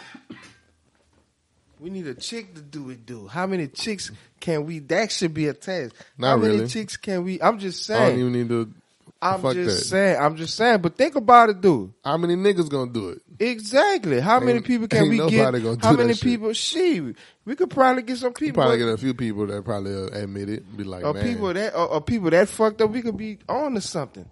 [1.79, 3.29] We need a chick to do it, dude.
[3.29, 4.09] How many chicks
[4.39, 4.79] can we?
[4.79, 5.93] That should be a test.
[6.17, 6.67] Not How many really.
[6.67, 7.41] chicks can we?
[7.41, 8.19] I'm just I don't saying.
[8.19, 8.73] even need to.
[9.21, 9.85] I'm fuck just that.
[9.85, 10.17] saying.
[10.21, 10.81] I'm just saying.
[10.81, 11.93] But think about it, dude.
[12.03, 13.21] How many niggas gonna do it?
[13.39, 14.19] Exactly.
[14.19, 15.63] How many Ain't- people can ain't we nobody get?
[15.63, 16.23] gonna do How that many shit.
[16.23, 16.53] people?
[16.53, 17.13] She.
[17.45, 18.61] We could probably get some people.
[18.61, 20.77] probably get a few people that probably uh, admit it.
[20.77, 23.39] Be like, or man, people that or, or people that fucked up, we could be
[23.49, 24.25] on to something.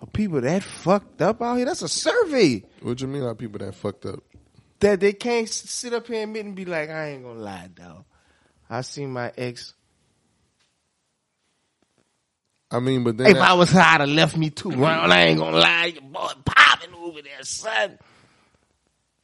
[0.00, 3.22] Or people that fucked up out here, that's a survey what you mean?
[3.22, 4.20] Like people that fucked up?
[4.80, 7.38] that they can't s- sit up here and admit and be like, I ain't gonna
[7.38, 8.04] lie, dog.
[8.70, 9.74] I seen my ex.
[12.70, 14.70] I mean, but then If that- I was her, I'd have left me too.
[14.70, 17.98] Well, I ain't gonna lie, your boy popping over there, son.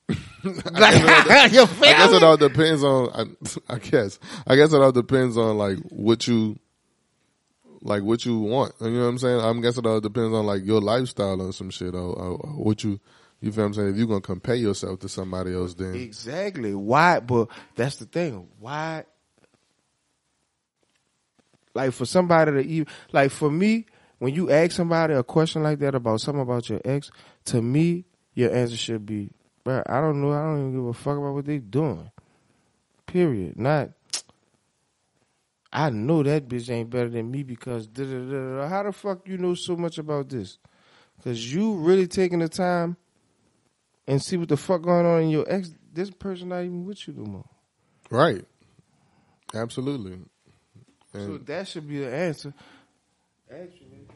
[0.44, 3.36] like, you feel I guess it all depends on.
[3.68, 4.18] I, I guess.
[4.46, 6.58] I guess it all depends on like what you,
[7.82, 8.72] like what you want.
[8.80, 9.40] You know what I'm saying?
[9.40, 12.50] I'm guessing it all depends on like your lifestyle or some shit, or, or, or
[12.50, 13.00] what you.
[13.42, 13.88] You feel what I'm saying?
[13.90, 16.74] If you're gonna compare yourself to somebody else, then Exactly.
[16.74, 17.20] Why?
[17.20, 18.48] But that's the thing.
[18.58, 19.04] Why?
[21.76, 23.86] Like for somebody to even like for me,
[24.18, 27.10] when you ask somebody a question like that about something about your ex,
[27.46, 29.30] to me, your answer should be,
[29.62, 30.32] "Bro, I don't know.
[30.32, 32.10] I don't even give a fuck about what they doing."
[33.06, 33.58] Period.
[33.58, 33.90] Not.
[35.72, 38.56] I know that bitch ain't better than me because da da da.
[38.56, 38.68] da.
[38.68, 40.58] How the fuck you know so much about this?
[41.18, 42.96] Because you really taking the time
[44.06, 45.70] and see what the fuck going on in your ex.
[45.92, 47.44] This person not even with you no more.
[48.10, 48.44] right,
[49.54, 50.18] absolutely.
[51.24, 52.52] So that should be the answer.
[53.50, 54.06] Actually,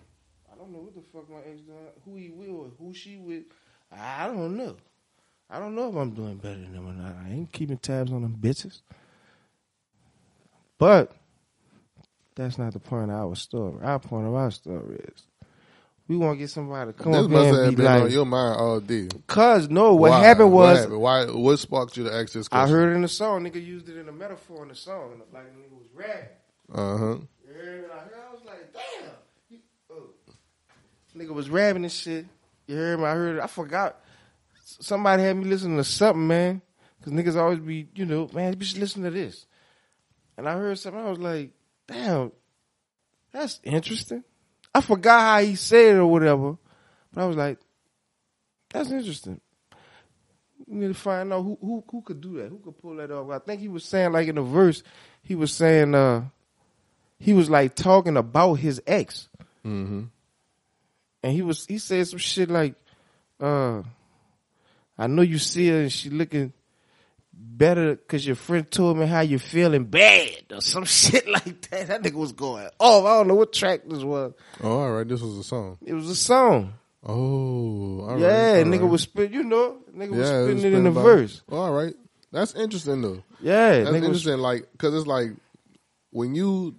[0.52, 1.78] I don't know what the fuck my ex doing.
[2.04, 3.44] Who he with or who she with?
[3.92, 4.76] I don't know.
[5.48, 7.16] I don't know if I'm doing better than them or not.
[7.26, 8.80] I ain't keeping tabs on them bitches.
[10.78, 11.12] But
[12.36, 13.82] that's not the point of our story.
[13.82, 15.24] Our point of our story is
[16.08, 17.92] we want to get somebody to come this up must here have and be been
[17.92, 19.08] on like, your mind all day.
[19.26, 20.20] cause no, what Why?
[20.24, 21.00] happened was what happened?
[21.00, 21.24] why?
[21.26, 23.44] What sparked you to ask this I heard it in the song.
[23.44, 26.28] Nigga used it in a metaphor in the song, like a nigga was rapping.
[26.72, 27.16] Uh huh.
[27.46, 27.88] You heard me?
[27.92, 29.10] I heard, I was like, damn.
[29.48, 29.58] You,
[29.90, 30.10] oh.
[31.16, 32.26] Nigga was rapping and shit.
[32.66, 33.06] You heard me?
[33.06, 33.42] I heard it.
[33.42, 33.98] I forgot.
[34.64, 36.62] Somebody had me listening to something, man.
[37.02, 39.46] Cause niggas always be, you know, man, you should listen to this.
[40.36, 41.00] And I heard something.
[41.00, 41.50] I was like,
[41.88, 42.30] damn,
[43.32, 44.22] that's interesting.
[44.74, 46.56] I forgot how he said it or whatever.
[47.12, 47.58] But I was like,
[48.72, 49.40] that's interesting.
[50.66, 52.50] We need to find out who, who who could do that.
[52.50, 53.30] Who could pull that off?
[53.30, 54.82] I think he was saying like in the verse,
[55.22, 56.24] he was saying uh
[57.20, 59.28] he was like talking about his ex.
[59.64, 60.04] Mm-hmm.
[61.22, 62.74] And he was he said some shit like,
[63.38, 63.82] uh
[64.98, 66.52] I know you see her and she looking
[67.32, 71.88] better because your friend told me how you feeling bad or some shit like that.
[71.88, 74.32] That nigga was going oh I don't know what track this was.
[74.62, 75.06] Oh, all right.
[75.06, 75.78] This was a song.
[75.84, 76.72] It was a song.
[77.02, 78.20] Oh, all right.
[78.20, 78.90] yeah, all nigga right.
[78.90, 81.42] was spit you know, nigga was Yeah, it spitting was it in the verse.
[81.50, 81.94] All right.
[82.32, 83.22] That's interesting though.
[83.40, 84.38] Yeah, That's nigga was interesting.
[84.38, 85.30] Like, cause it's like
[86.10, 86.74] when you,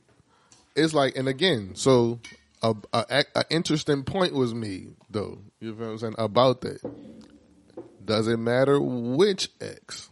[0.76, 2.20] it's like, and again, so
[2.62, 5.40] a, a, a interesting point was made though.
[5.60, 6.80] You feel what I'm saying about that.
[8.04, 10.10] Does it matter which ex?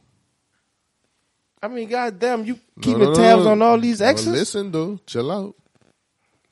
[1.62, 3.52] I mean, goddamn, you keeping no, no, tabs no.
[3.52, 4.28] on all these exes?
[4.28, 5.56] listen though, chill out,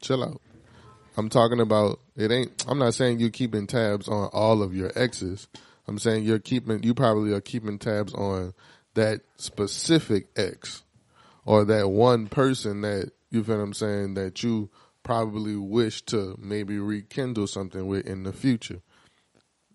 [0.02, 0.42] chill out.
[1.16, 2.66] I'm talking about it ain't.
[2.68, 5.48] I'm not saying you're keeping tabs on all of your exes.
[5.88, 6.84] I'm saying you're keeping.
[6.84, 8.54] You probably are keeping tabs on
[8.94, 10.84] that specific ex
[11.46, 14.70] or that one person that you feel what I'm saying that you
[15.04, 18.82] probably wish to maybe rekindle something with in the future.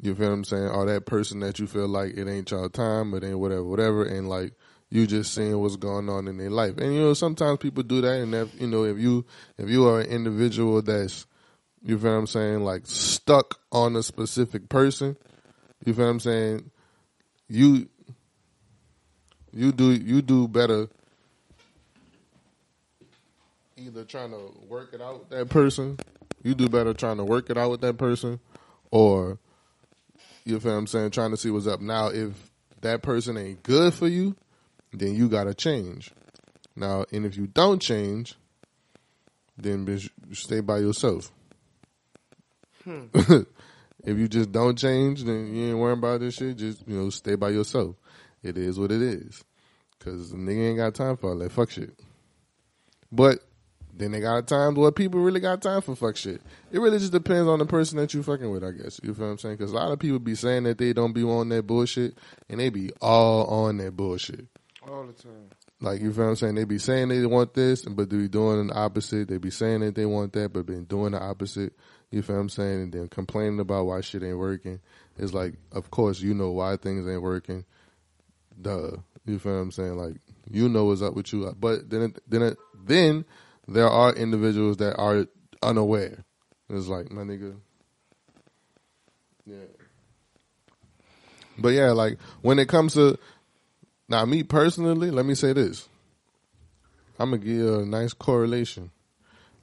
[0.01, 0.69] You feel what I'm saying?
[0.69, 4.05] Or that person that you feel like it ain't y'all time, it ain't whatever, whatever,
[4.05, 4.53] and like
[4.91, 6.77] you just seeing what's going on in their life.
[6.77, 9.25] And you know, sometimes people do that, and if you know, if you
[9.59, 11.27] if you are an individual that's
[11.83, 15.17] you feel what I'm saying, like stuck on a specific person,
[15.85, 16.71] you feel what I'm saying,
[17.49, 17.89] you
[19.53, 20.89] you do you do better
[23.87, 25.99] either trying to work it out with that person,
[26.43, 28.41] you do better trying to work it out with that person,
[28.91, 29.39] or
[30.45, 31.81] you feel what I'm saying, trying to see what's up.
[31.81, 32.33] Now, if
[32.81, 34.37] that person ain't good for you,
[34.93, 36.11] then you gotta change.
[36.75, 38.37] Now, and if you don't change,
[39.57, 41.31] then bitch, stay by yourself.
[42.85, 43.07] Hmm.
[43.15, 46.57] if you just don't change, then you ain't worrying about this shit.
[46.57, 47.97] Just you know, stay by yourself.
[48.43, 49.45] It is what it is.
[50.01, 51.97] Cause the nigga ain't got time for all that fuck shit.
[53.13, 53.39] But
[53.95, 56.41] then they got a times where people really got time for fuck shit.
[56.71, 59.01] It really just depends on the person that you fucking with, I guess.
[59.03, 59.57] You feel what I'm saying?
[59.57, 62.17] Because a lot of people be saying that they don't be on that bullshit,
[62.49, 64.47] and they be all on that bullshit.
[64.91, 65.51] all the time.
[65.81, 66.55] Like you feel what I'm saying?
[66.55, 69.29] They be saying they want this, but they be doing the opposite.
[69.29, 71.73] They be saying that they want that, but been doing the opposite.
[72.11, 72.83] You feel what I'm saying?
[72.83, 74.81] And then complaining about why shit ain't working.
[75.19, 77.65] It's like, of course, you know why things ain't working.
[78.61, 78.93] Duh.
[79.27, 79.97] You feel what I'm saying?
[79.97, 80.17] Like
[80.51, 81.55] you know what's up with you.
[81.59, 83.25] But then, then, then
[83.69, 85.27] there are individuals that are
[85.63, 86.25] unaware.
[86.69, 87.57] It's like my nigga.
[89.47, 89.57] Yeah.
[91.59, 93.19] But yeah, like when it comes to
[94.09, 95.89] now, me personally, let me say this.
[97.19, 98.91] I'm gonna give you a nice correlation.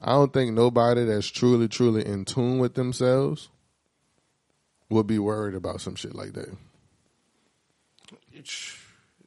[0.00, 3.48] I don't think nobody that's truly, truly in tune with themselves
[4.88, 6.56] would be worried about some shit like that.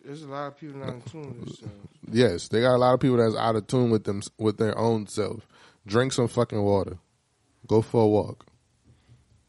[0.03, 1.75] There's a lot of people not in tune with themselves.
[2.11, 4.77] Yes, they got a lot of people that's out of tune with them with their
[4.77, 5.47] own self.
[5.85, 6.97] Drink some fucking water.
[7.67, 8.45] Go for a walk.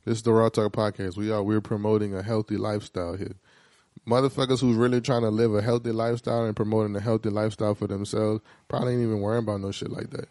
[0.04, 1.16] This is the Raw Talk Podcast.
[1.16, 3.34] We are we're promoting a healthy lifestyle here.
[4.06, 7.86] Motherfuckers who's really trying to live a healthy lifestyle and promoting a healthy lifestyle for
[7.86, 10.28] themselves probably ain't even worrying about no shit like that.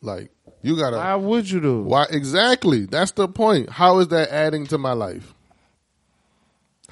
[0.00, 0.30] Like
[0.62, 1.82] you gotta Why would you do?
[1.82, 2.86] why exactly?
[2.86, 3.70] That's the point.
[3.70, 5.34] How is that adding to my life?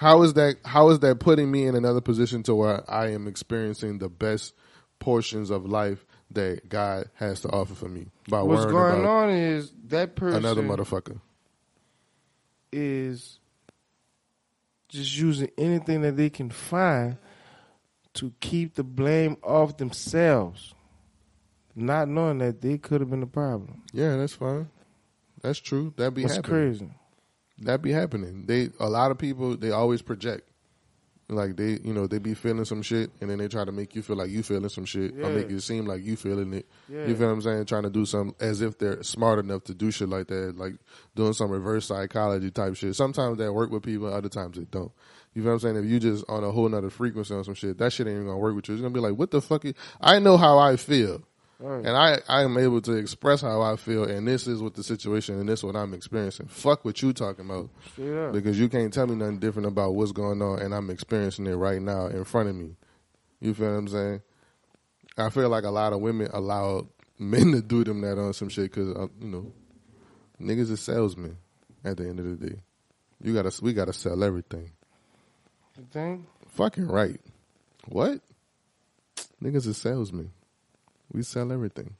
[0.02, 3.28] How is that how is that putting me in another position to where I am
[3.28, 4.52] experiencing the best
[4.98, 9.72] portions of life that God has to offer for me by What's going on is
[9.88, 11.20] that person another motherfucker.
[12.72, 13.38] is
[14.88, 17.16] just using anything that they can find
[18.14, 20.74] to keep the blame off themselves,
[21.76, 23.82] not knowing that they could have been the problem.
[23.92, 24.68] Yeah, that's fine.
[25.42, 25.94] That's true.
[25.96, 26.50] That'd be That's happening.
[26.50, 26.90] crazy.
[27.58, 28.46] That be happening.
[28.46, 30.48] They a lot of people they always project.
[31.28, 33.94] Like they, you know, they be feeling some shit, and then they try to make
[33.94, 36.66] you feel like you feeling some shit, or make it seem like you feeling it.
[36.90, 37.06] Yeah.
[37.06, 37.64] You feel what I'm saying?
[37.66, 40.74] Trying to do something as if they're smart enough to do shit like that, like
[41.14, 42.96] doing some reverse psychology type shit.
[42.96, 44.92] Sometimes that work with people, other times it don't.
[45.32, 45.76] You feel what I'm saying?
[45.76, 48.26] If you just on a whole nother frequency on some shit, that shit ain't even
[48.26, 48.74] gonna work with you.
[48.74, 49.64] It's gonna be like, what the fuck?
[49.64, 51.22] Is, I know how I feel.
[51.62, 51.86] Right.
[51.86, 54.82] And I, I am able to express how I feel, and this is what the
[54.82, 56.46] situation, and this is what I'm experiencing.
[56.48, 57.70] Fuck what you talking about,
[58.26, 58.32] up.
[58.32, 61.54] because you can't tell me nothing different about what's going on, and I'm experiencing it
[61.54, 62.74] right now in front of me.
[63.40, 64.22] You feel what I'm saying?
[65.16, 66.88] I feel like a lot of women allow
[67.20, 69.52] men to do them that on some shit, because uh, you know,
[70.40, 71.36] niggas is salesmen.
[71.84, 72.56] At the end of the day,
[73.22, 74.70] you gotta, we gotta sell everything.
[75.76, 76.26] You think?
[76.48, 77.20] Fucking right.
[77.86, 78.20] What?
[79.42, 80.30] Niggas is salesmen.
[81.12, 81.94] We sell everything.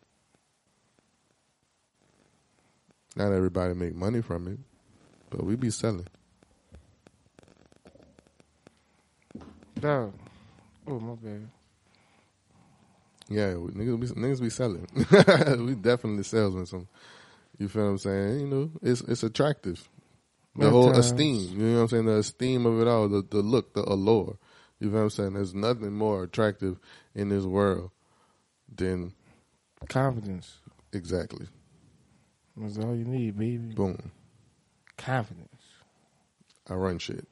[3.17, 4.59] Not everybody make money from it,
[5.31, 6.07] but we be selling.
[9.79, 10.15] Dog.
[10.87, 11.49] Oh my bad.
[13.29, 14.87] Yeah, we- niggas be, niggas be selling.
[15.67, 16.67] we definitely salesmen.
[16.67, 16.89] Some,
[17.59, 18.41] you feel what I'm saying?
[18.41, 19.89] You know, it's it's attractive.
[20.57, 20.99] The At whole times.
[20.99, 22.07] esteem, you know what I'm saying?
[22.07, 24.39] The esteem of it all, the the look, the allure.
[24.81, 25.33] You feel what I'm saying?
[25.35, 26.79] There's nothing more attractive
[27.15, 27.91] in this world
[28.77, 29.13] than
[29.89, 30.59] Confidence.
[30.93, 31.47] exactly.
[32.57, 33.75] That's all you need, baby.
[33.75, 34.11] Boom.
[34.97, 35.49] Confidence.
[36.69, 37.27] I run shit.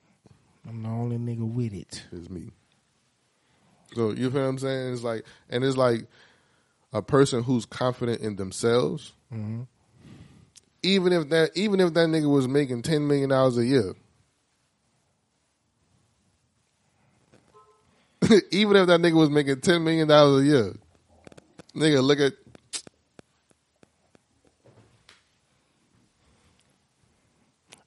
[0.69, 2.05] I'm the only nigga with it.
[2.13, 2.17] it.
[2.17, 2.51] is me.
[3.95, 4.93] So you feel what I'm saying?
[4.95, 6.07] It's like, and it's like
[6.93, 9.13] a person who's confident in themselves.
[9.33, 9.63] Mm-hmm.
[10.83, 13.95] Even if that, even if that nigga was making ten million dollars a year,
[18.51, 20.73] even if that nigga was making ten million dollars a year,
[21.75, 22.33] nigga, look at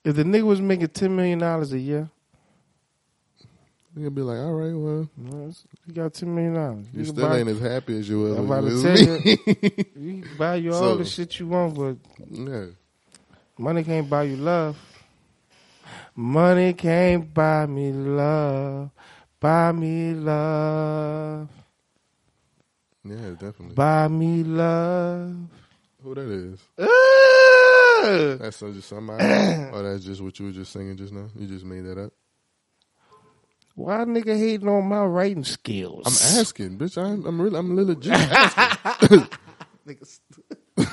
[0.03, 2.09] If the nigga was making ten million dollars a year,
[3.97, 5.07] nigga, be like, all right, well,
[5.85, 6.85] you got ten million dollars.
[6.93, 8.35] you still ain't as happy as you were.
[8.37, 9.17] I'm about you to tell
[10.03, 11.95] you, can buy you all So- the shit you want, but
[12.29, 12.65] yeah.
[13.57, 14.77] money can't buy you love.
[16.15, 18.91] Money can't buy me love.
[19.39, 21.49] Buy me love.
[23.05, 23.75] Yeah, definitely.
[23.75, 25.35] Buy me love.
[26.03, 26.59] Who that is?
[26.79, 28.37] Ah!
[28.39, 29.23] That's just somebody,
[29.73, 31.27] or that's just what you were just singing just now.
[31.37, 32.13] You just made that up.
[33.75, 36.05] Why nigga hating on my writing skills?
[36.05, 36.97] I'm asking, bitch.
[36.97, 39.27] I'm, I'm really, I'm legit asking.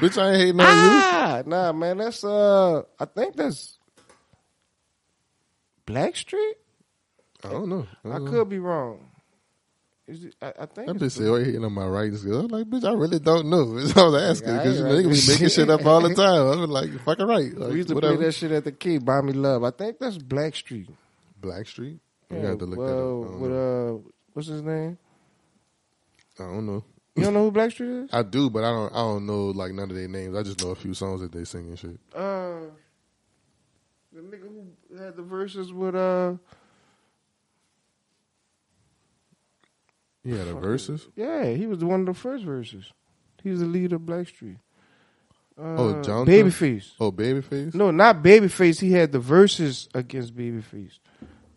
[0.00, 1.98] bitch, I ain't hating on Ah, nah, man.
[1.98, 3.78] That's uh, I think that's
[5.86, 6.32] Blackstreet.
[6.32, 6.54] you.
[7.44, 7.86] I don't know.
[8.04, 8.30] I, I don't know.
[8.30, 9.07] could be wrong.
[10.40, 12.92] I, I think it's said, "Why you hating on my skills?" I'm like, bitch, I
[12.94, 13.74] really don't know.
[13.78, 15.68] That's what I was asking because ain't you nigga be making shit.
[15.68, 16.46] up all the time.
[16.46, 17.54] I was like, fucking right.
[17.54, 18.16] Like, we used to whatever.
[18.16, 18.98] play that shit at the key.
[18.98, 19.64] Buy me love.
[19.64, 20.88] I think that's Blackstreet.
[21.40, 21.98] Blackstreet.
[22.30, 23.38] You got to look well, that up.
[23.38, 24.96] With uh, what's his name?
[26.38, 26.84] I don't know.
[27.16, 28.10] You don't know who Blackstreet is?
[28.12, 28.92] I do, but I don't.
[28.92, 30.34] I don't know like none of their names.
[30.34, 31.98] I just know a few songs that they sing and shit.
[32.14, 32.60] Uh,
[34.12, 36.34] the nigga who had the verses with uh,
[40.28, 41.08] He had a verses.
[41.16, 42.92] yeah, he was one of the first verses.
[43.42, 44.56] He was the leader of Blackstreet.
[45.58, 46.90] Uh, Oh, John Babyface.
[47.00, 47.74] Oh, Babyface.
[47.74, 48.80] No, not Babyface.
[48.80, 50.98] He had the verses against Babyface.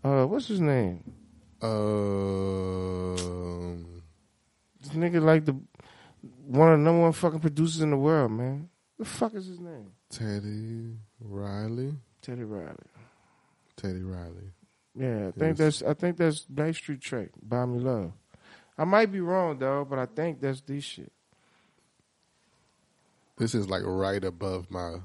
[0.04, 1.04] Uh, what's his name?
[2.62, 4.02] Um,
[4.82, 5.54] This nigga like the
[6.48, 8.70] one of the number one fucking producers in the world, man.
[8.98, 9.92] What the fuck is his name?
[10.10, 11.94] Teddy Riley.
[12.22, 12.76] Teddy Riley.
[13.78, 14.52] Teddy Riley.
[14.96, 15.58] Yeah, I think Yes.
[15.58, 17.30] that's I think that's Blackstreet track.
[17.42, 18.12] Buy me love.
[18.82, 21.12] I might be wrong though, but I think that's this shit.
[23.38, 24.96] This is like right above my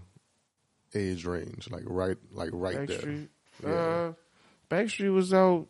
[0.94, 2.98] age range, like right, like right there.
[2.98, 3.28] Blackstreet.
[3.62, 3.68] Yeah.
[3.68, 4.12] Uh,
[4.70, 5.66] Blackstreet was out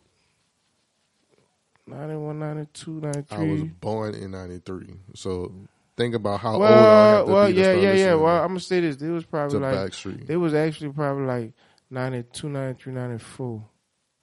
[1.85, 5.51] 91, 92, I was born in '93, so
[5.97, 8.13] think about how old I have to well, be to yeah, yeah, yeah.
[8.13, 9.01] Well, I'm gonna say this.
[9.01, 10.29] It was probably like Blackstreet.
[10.29, 11.53] it was actually probably like
[11.89, 13.65] 92, 93, 94,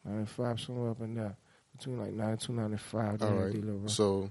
[0.06, 1.36] 95, somewhere up in there.
[1.76, 3.04] Between like 92, 95.
[3.04, 3.46] All then right.
[3.46, 3.88] they did a little run.
[3.88, 4.30] So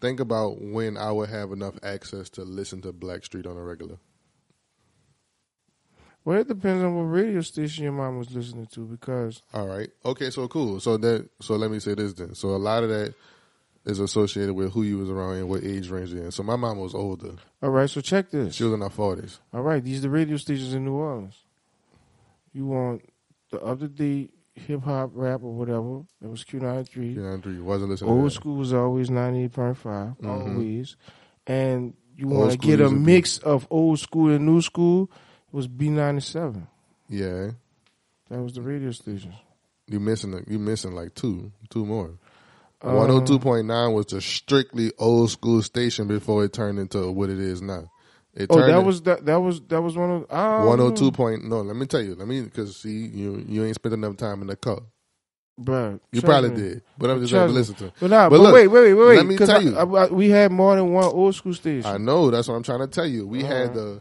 [0.00, 3.98] think about when I would have enough access to listen to Blackstreet on a regular.
[6.24, 9.88] Well, it depends on what radio station your mom was listening to because All right.
[10.04, 10.30] Okay.
[10.30, 10.78] So cool.
[10.80, 11.28] So that.
[11.40, 12.34] So let me say this then.
[12.34, 13.14] So a lot of that
[13.86, 16.30] is associated with who you was around and what age range you're in.
[16.30, 17.36] So my mom was older.
[17.62, 17.88] all right.
[17.88, 18.54] So check this.
[18.54, 19.40] She was in her forties.
[19.54, 21.36] All right, these are the radio stations in New Orleans.
[22.52, 23.08] You want
[23.50, 26.00] the up to date hip hop rap or whatever.
[26.22, 27.08] It was Q ninety three.
[27.12, 28.10] You know, you wasn't listening.
[28.14, 30.28] to Old school was always ninety eight point five, Mhm.
[30.54, 30.96] always.
[31.46, 34.60] And you want to get a used to be- mix of old school and new
[34.62, 35.10] school.
[35.52, 36.66] It was B ninety seven.
[37.08, 37.52] Yeah.
[38.28, 39.32] That was the radio station.
[39.88, 42.12] You missing you missing like two two more.
[42.82, 46.78] Um, One hundred two point nine was the strictly old school station before it turned
[46.78, 47.90] into what it is now.
[48.34, 49.26] It Oh, that in- was that.
[49.26, 50.28] That was that was one of.
[50.28, 51.62] Don't One hundred two point no.
[51.62, 52.14] Let me tell you.
[52.14, 54.80] Let me because see you you ain't spent enough time in the car.
[55.58, 56.56] Bro, You probably me.
[56.56, 57.86] did, but I'm just having to listen to.
[57.86, 57.92] it.
[58.00, 59.16] But nah, But but, look, wait, wait, wait, wait.
[59.18, 59.76] let me tell I- you.
[59.76, 61.84] I- I- we had more than one old school station.
[61.90, 63.26] I know that's what I'm trying to tell you.
[63.26, 63.74] We had Uh-huh.
[63.74, 64.00] the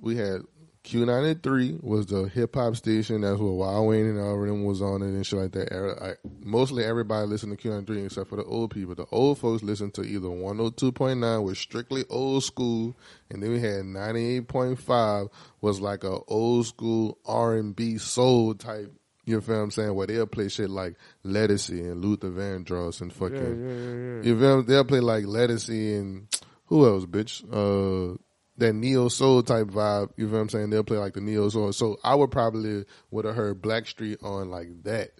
[0.00, 0.42] we had
[0.86, 3.22] Q93 was the hip hop station.
[3.22, 5.72] That's what Wild Wayne and all of them was on it and shit like that.
[5.72, 8.94] Era- I, mostly everybody listened to Q93 except for the old people.
[8.94, 12.96] The old folks listened to either 102.9 was strictly old school,
[13.30, 15.28] and then we had 98.5
[15.60, 18.92] was like a old school R&B soul type.
[19.24, 19.94] You feel what I'm saying?
[19.94, 23.34] Where they'll play shit like Lettucey and Luther Vandross and fucking.
[23.36, 24.22] yeah, yeah, yeah, yeah.
[24.22, 24.62] You feel?
[24.62, 26.28] They'll play like Lettucey and
[26.66, 27.42] who else, bitch?
[27.52, 28.16] Uh,
[28.58, 30.10] that neo soul type vibe.
[30.16, 30.70] You feel what I'm saying?
[30.70, 31.72] They'll play like the neo soul.
[31.72, 35.12] So I would probably would have heard Blackstreet on like that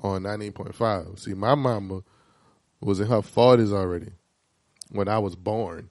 [0.00, 1.18] on 98.5.
[1.18, 2.02] See, my mama
[2.80, 4.12] was in her 40s already
[4.90, 5.90] when I was born.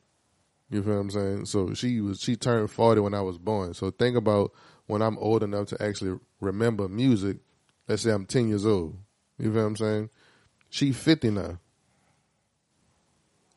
[0.70, 1.46] You feel what I'm saying?
[1.46, 3.74] So she was she turned 40 when I was born.
[3.74, 4.52] So think about
[4.88, 7.38] when I'm old enough to actually remember music.
[7.88, 8.98] Let's say I'm 10 years old.
[9.38, 10.10] You feel what I'm saying?
[10.70, 11.60] She 50 now.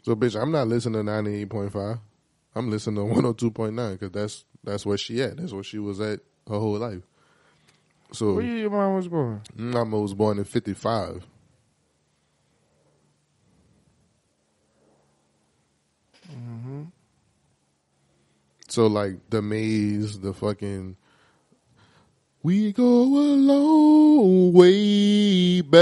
[0.03, 2.01] So, bitch, I'm not listening to 98.5.
[2.55, 5.37] I'm listening to 102.9 because that's that's where she at.
[5.37, 7.03] That's where she was at her whole life.
[8.13, 9.41] So, Where your mom was born?
[9.55, 11.25] my mama was born in 55.
[16.33, 16.83] Mm-hmm.
[18.69, 20.97] So, like, the maze, the fucking.
[22.43, 25.81] We go a long way back.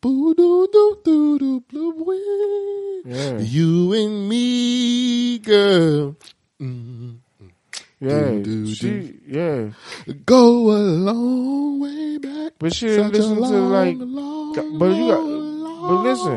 [0.00, 3.04] Boo doo doo doo doo blue wind.
[3.06, 6.16] Yeah, You and me, girl.
[6.60, 7.18] Mm.
[8.00, 8.20] yeah.
[8.30, 9.70] do, do, she, yeah.
[10.26, 12.52] Go a long way back.
[12.58, 16.36] But she didn't listen to long, like long, but you got- long, but listen,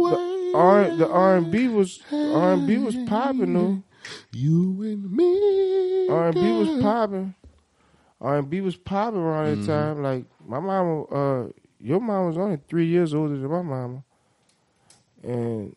[0.00, 3.82] way R the R and B was R and B was popping though.
[4.32, 6.08] You and me.
[6.08, 7.34] R and B was popping.
[8.20, 9.66] R and B was popping around Mm-hmm.
[9.66, 10.02] that time.
[10.02, 11.48] Like my mama, uh,
[11.80, 14.04] your mom was only three years older than my mama,
[15.22, 15.74] and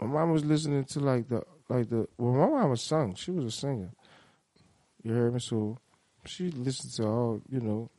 [0.00, 3.14] my mom was listening to like the like the well, my mama sung.
[3.14, 3.90] She was a singer.
[5.02, 5.40] You heard me?
[5.40, 5.78] So
[6.26, 7.90] she listened to all you know.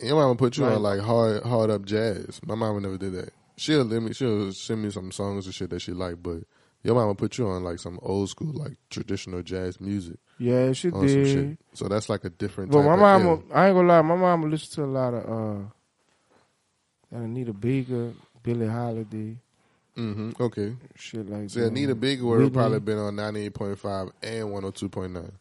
[0.00, 2.40] Your mama put you Like- on like hard, hard up jazz.
[2.44, 3.32] My mama never did that.
[3.56, 4.12] She'll let me.
[4.12, 6.38] She'll send me some songs and shit that she like, but
[6.82, 10.90] your mama put you on like some old school, like traditional jazz music Yeah, she
[10.90, 11.48] on some shit.
[11.48, 11.58] did.
[11.74, 12.70] So that's like a different.
[12.72, 13.42] But my mama, ill.
[13.54, 15.68] I ain't gonna lie, my mama listened to a lot of
[17.12, 18.12] uh, Anita Baker,
[18.42, 19.36] Billie Holiday,
[19.96, 20.74] Mm hmm Okay.
[20.96, 21.66] shit like See, that.
[21.66, 24.88] Anita Big would have probably been on ninety eight point five and one hundred two
[24.88, 25.32] point nine.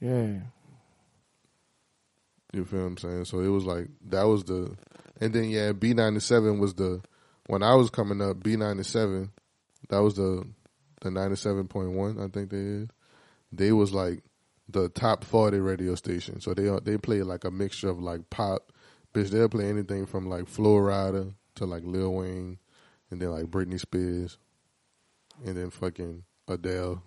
[0.00, 0.40] Yeah,
[2.52, 3.24] You feel what I'm saying?
[3.24, 4.76] So it was like that was the,
[5.20, 7.00] and then yeah, B ninety seven was the
[7.46, 8.42] when I was coming up.
[8.42, 9.30] B ninety seven,
[9.88, 10.44] that was the
[11.04, 12.18] the ninety seven point one.
[12.18, 12.88] I think they is.
[13.52, 14.22] They was like
[14.68, 16.40] the top forty radio station.
[16.40, 18.72] So they they play like a mixture of like pop.
[19.14, 22.58] Bitch, they'll play anything from like Flo Rida to like Lil Wayne,
[23.10, 24.38] and then like Britney Spears,
[25.44, 27.02] and then fucking Adele.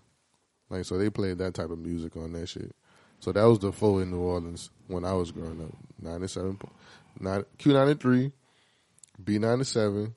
[0.70, 2.74] Like so, they played that type of music on that shit.
[3.20, 5.76] So that was the full in New Orleans when I was growing up.
[6.00, 6.60] 97,
[7.20, 8.32] nine- Q93,
[9.24, 10.14] B97,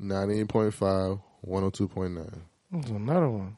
[0.00, 2.40] 98.5, 102.9.
[2.72, 3.56] there's another one.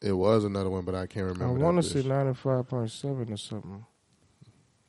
[0.00, 1.46] It was another one, but I can't remember.
[1.46, 3.86] I want to say ninety five point seven or something.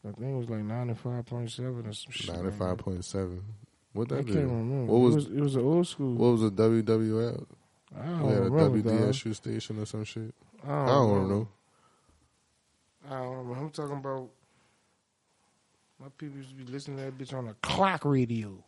[0.06, 2.36] I think it was like ninety five point seven or some shit.
[2.36, 3.40] 95.7.
[3.94, 4.92] What that I can't remember.
[4.92, 5.38] What was- it was?
[5.38, 6.16] It was an old school.
[6.16, 7.46] What was a WWL?
[7.96, 8.82] I don't We had a remember.
[8.90, 9.00] dog.
[9.14, 10.34] WDSU station or some shit.
[10.64, 10.92] I don't, know.
[10.92, 11.48] I don't know.
[13.08, 13.60] I don't remember.
[13.60, 14.30] I'm talking about
[16.02, 18.64] my people used to be listening to that bitch on a clock radio.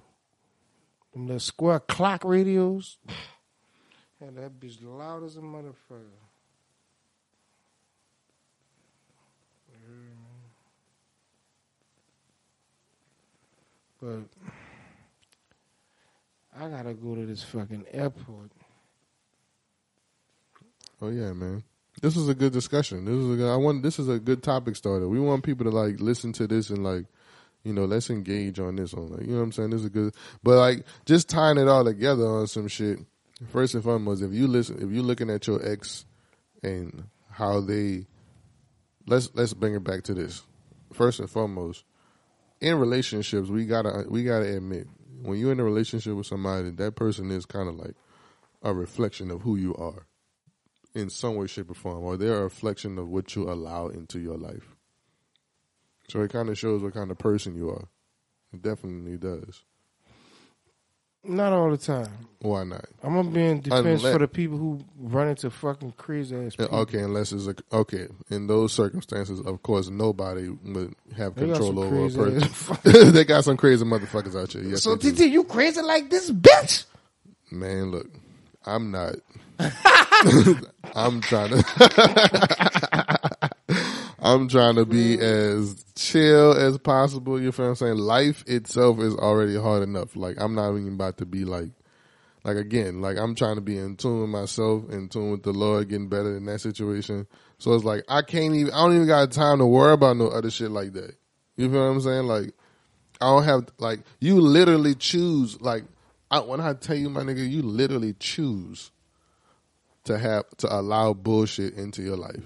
[1.13, 2.97] Them little square clock radios.
[4.26, 6.01] Had that bitch loud as a motherfucker.
[14.01, 14.23] But
[16.59, 18.49] I gotta go to this fucking airport.
[21.01, 21.63] Oh yeah, man.
[22.01, 23.05] This is a good discussion.
[23.05, 25.07] This is a good, I want this is a good topic starter.
[25.07, 27.05] We want people to like listen to this and like,
[27.63, 29.69] you know, let's engage on this on like, you know what I'm saying?
[29.69, 32.97] This is a good but like just tying it all together on some shit.
[33.49, 36.05] First and foremost, if you listen if you're looking at your ex
[36.63, 38.05] and how they
[39.07, 40.43] let's let's bring it back to this.
[40.93, 41.83] First and foremost,
[42.61, 44.88] in relationships, we gotta we gotta admit
[45.21, 47.95] when you're in a relationship with somebody, that person is kind of like
[48.61, 50.07] a reflection of who you are
[50.93, 54.19] in some way, shape, or form, or they're a reflection of what you allow into
[54.19, 54.75] your life.
[56.09, 57.88] So it kind of shows what kind of person you are.
[58.53, 59.63] It definitely does.
[61.28, 62.09] Not all the time.
[62.39, 62.86] Why not?
[63.01, 66.55] I'm gonna be in defense Unless- for the people who run into fucking crazy ass
[66.55, 66.78] people.
[66.80, 68.07] Okay, unless it's a okay.
[68.30, 72.09] In those circumstances, of course, nobody would have They control over a
[72.39, 73.11] person.
[73.13, 74.61] they got some crazy motherfuckers out here.
[74.63, 75.26] Yes, So they do.
[75.28, 76.86] TT, you crazy like this bitch?
[77.51, 78.07] man, look,
[78.65, 79.15] I'm not.
[80.95, 82.84] I'm trying to.
[84.26, 87.39] I'm trying to be as chill as possible.
[87.39, 87.97] You feel what I'm saying?
[87.97, 90.15] Life itself is already hard enough.
[90.15, 91.69] Like I'm not even about to be like,
[92.43, 95.53] like again, like I'm trying to be in tune with myself, in tune with the
[95.53, 97.28] Lord, getting better in that situation.
[97.59, 98.73] So it's like I can't even.
[98.73, 101.15] I don't even got time to worry about no other shit like that.
[101.55, 102.26] You feel what I'm saying?
[102.26, 102.51] Like
[103.21, 105.61] I don't have like you literally choose.
[105.61, 105.84] Like
[106.32, 108.89] I, when I tell you, my nigga, you literally choose
[110.05, 112.43] to have to allow bullshit into your life.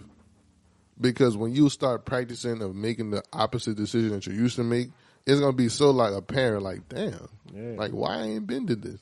[1.02, 4.90] Because when you start practicing of making the opposite decision that you used to make,
[5.26, 6.64] it's gonna be so like apparent.
[6.64, 7.74] Like, damn, Yeah.
[7.78, 9.00] like why I ain't been to this?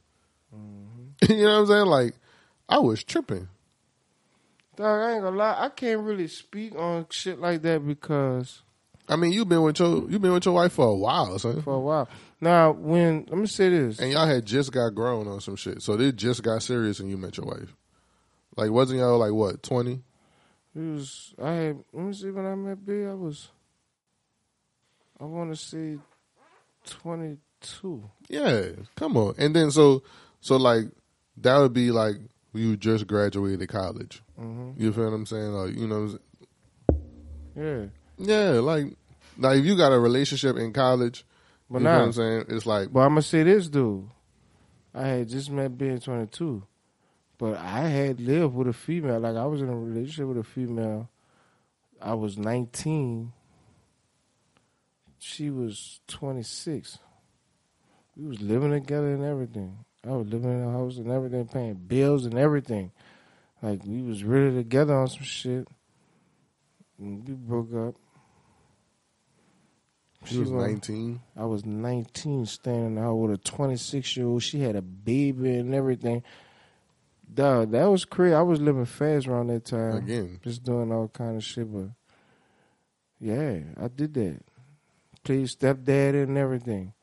[0.55, 1.31] Mm-hmm.
[1.33, 1.85] you know what I'm saying?
[1.87, 2.13] Like,
[2.69, 3.47] I was tripping.
[4.75, 5.55] Dog, I ain't gonna lie.
[5.59, 8.61] I can't really speak on shit like that because
[9.09, 11.61] I mean, you've been with your you've been with your wife for a while, son.
[11.63, 12.07] for a while.
[12.39, 15.81] Now, when let me say this, And y'all had just got grown on some shit.
[15.81, 17.73] So they just got serious and you met your wife.
[18.55, 20.03] Like wasn't y'all like what, twenty?
[20.77, 21.83] It was I had.
[21.91, 23.03] Let me see when I met B.
[23.05, 23.49] I was.
[25.19, 25.97] I want to say
[26.85, 28.09] twenty two.
[28.29, 28.67] Yeah.
[28.95, 29.33] Come on.
[29.37, 30.03] And then so
[30.39, 30.85] so like
[31.37, 32.15] that would be like
[32.53, 34.21] you just graduated college.
[34.39, 34.81] Mm-hmm.
[34.81, 35.51] You feel what I'm saying?
[35.51, 36.09] Like, you know what I'm
[37.55, 37.91] saying?
[38.17, 38.85] Yeah, Yeah, like
[39.37, 41.25] like if you got a relationship in college,
[41.69, 42.45] but you know what now, I'm saying?
[42.49, 44.07] It's like but I'm gonna say this, dude.
[44.93, 46.63] I had just met B in twenty two,
[47.37, 49.19] but I had lived with a female.
[49.19, 51.09] Like I was in a relationship with a female.
[52.01, 53.33] I was nineteen.
[55.19, 56.99] She was twenty six.
[58.15, 59.85] We was living together and everything.
[60.05, 62.91] I was living in a house and everything, paying bills and everything.
[63.61, 65.67] Like we was really together on some shit.
[66.97, 67.95] And we broke up.
[70.25, 71.21] she was nineteen.
[71.35, 74.43] I was 19 standing out with a 26 year old.
[74.43, 76.23] She had a baby and everything.
[77.31, 78.33] Dog, that was crazy.
[78.33, 79.97] I was living fast around that time.
[79.97, 80.39] Again.
[80.43, 81.71] Just doing all kind of shit.
[81.71, 81.89] But
[83.19, 84.39] yeah, I did that.
[85.23, 86.93] Played stepdad and everything.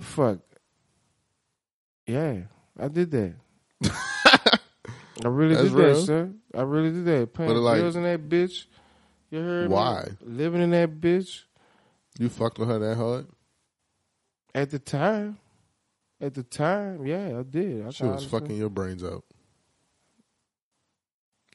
[0.00, 0.38] Fuck.
[2.06, 2.42] Yeah,
[2.78, 3.34] I did that.
[5.24, 5.94] I really That's did real.
[5.94, 6.30] that, sir.
[6.54, 7.34] I really did that.
[7.34, 8.66] Paying like- bills in that bitch.
[9.30, 9.74] You heard me?
[9.74, 10.08] Why?
[10.22, 11.42] Living in that bitch.
[12.18, 13.26] You fucked with her that hard?
[14.54, 15.38] At the time,
[16.20, 17.86] at the time, yeah, I did.
[17.86, 19.24] I She was fucking your brains out.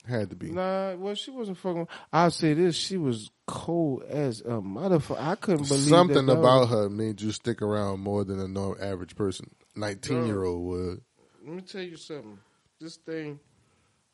[0.07, 0.51] Had to be.
[0.51, 1.87] Nah, well, she wasn't fucking.
[2.11, 5.21] I'll say this: she was cold as a motherfucker.
[5.21, 8.83] I couldn't believe Something that about her made you stick around more than a normal
[8.83, 9.51] average person.
[9.75, 11.01] Nineteen year old would.
[11.45, 12.39] Let me tell you something.
[12.79, 13.39] This thing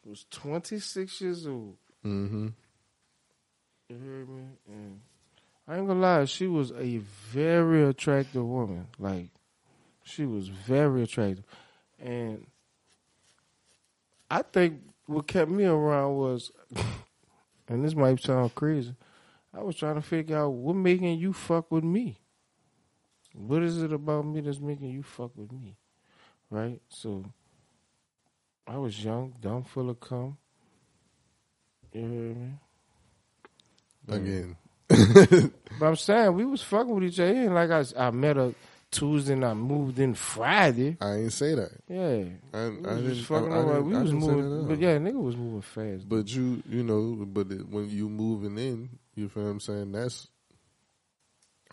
[0.06, 1.78] was twenty six years old.
[2.06, 2.48] Mm-hmm.
[3.90, 4.44] You heard me?
[4.68, 5.00] And
[5.68, 6.98] I ain't gonna lie, she was a
[7.32, 8.88] very attractive woman.
[9.00, 9.30] Like,
[10.04, 11.46] she was very attractive.
[12.00, 12.46] And
[14.30, 16.52] I think what kept me around was,
[17.68, 18.94] and this might sound crazy,
[19.54, 22.20] I was trying to figure out what making you fuck with me.
[23.34, 25.76] What is it about me that's making you fuck with me?
[26.50, 26.82] Right?
[26.90, 27.26] So,
[28.68, 30.38] I was young, dumb, full of cum.
[31.94, 32.52] You heard me?
[34.06, 34.58] But- Again.
[35.80, 37.34] but I'm saying we was fucking with each other.
[37.34, 38.54] Ain't like I, I met her
[38.92, 40.98] Tuesday and I moved in Friday.
[41.02, 41.72] I ain't say that.
[41.90, 42.24] Yeah.
[42.54, 43.16] I, I was didn't.
[43.24, 45.36] fucking I, I didn't, we I was didn't say that moving, but yeah, nigga was
[45.36, 46.08] moving fast.
[46.10, 49.92] But you, you know, but it, when you moving in, you feel what I'm saying?
[49.92, 50.28] That's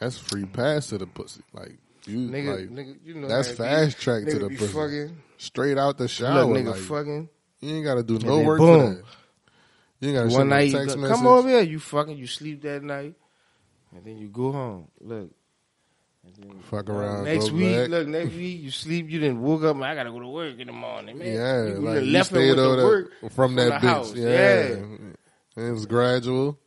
[0.00, 1.42] that's free pass to the pussy.
[1.52, 4.32] Like you, nigga, like nigga, you know that's fast track be.
[4.32, 4.72] to the be pussy.
[4.72, 5.16] fucking.
[5.38, 6.44] Straight out the shower.
[6.44, 7.28] Look, nigga, like, fucking.
[7.60, 8.80] you ain't got to do no work boom.
[8.80, 9.04] for that.
[10.00, 11.00] You ain't got to One night, you message.
[11.00, 11.62] come over here.
[11.62, 12.16] You fucking.
[12.16, 13.14] You sleep that night,
[13.94, 14.88] and then you go home.
[15.00, 15.30] Look.
[16.70, 17.88] Fuck around, Next week, back.
[17.90, 18.08] look.
[18.08, 19.08] Next week, you sleep.
[19.10, 19.76] You didn't woke up.
[19.76, 21.18] Man, I gotta go to work in the morning.
[21.18, 23.86] Man, Yeah, you, like you left stayed with the over there work from that the
[23.86, 23.90] bitch.
[23.90, 24.14] house.
[24.14, 24.68] Yeah.
[25.56, 25.64] Yeah.
[25.68, 26.58] It was gradual.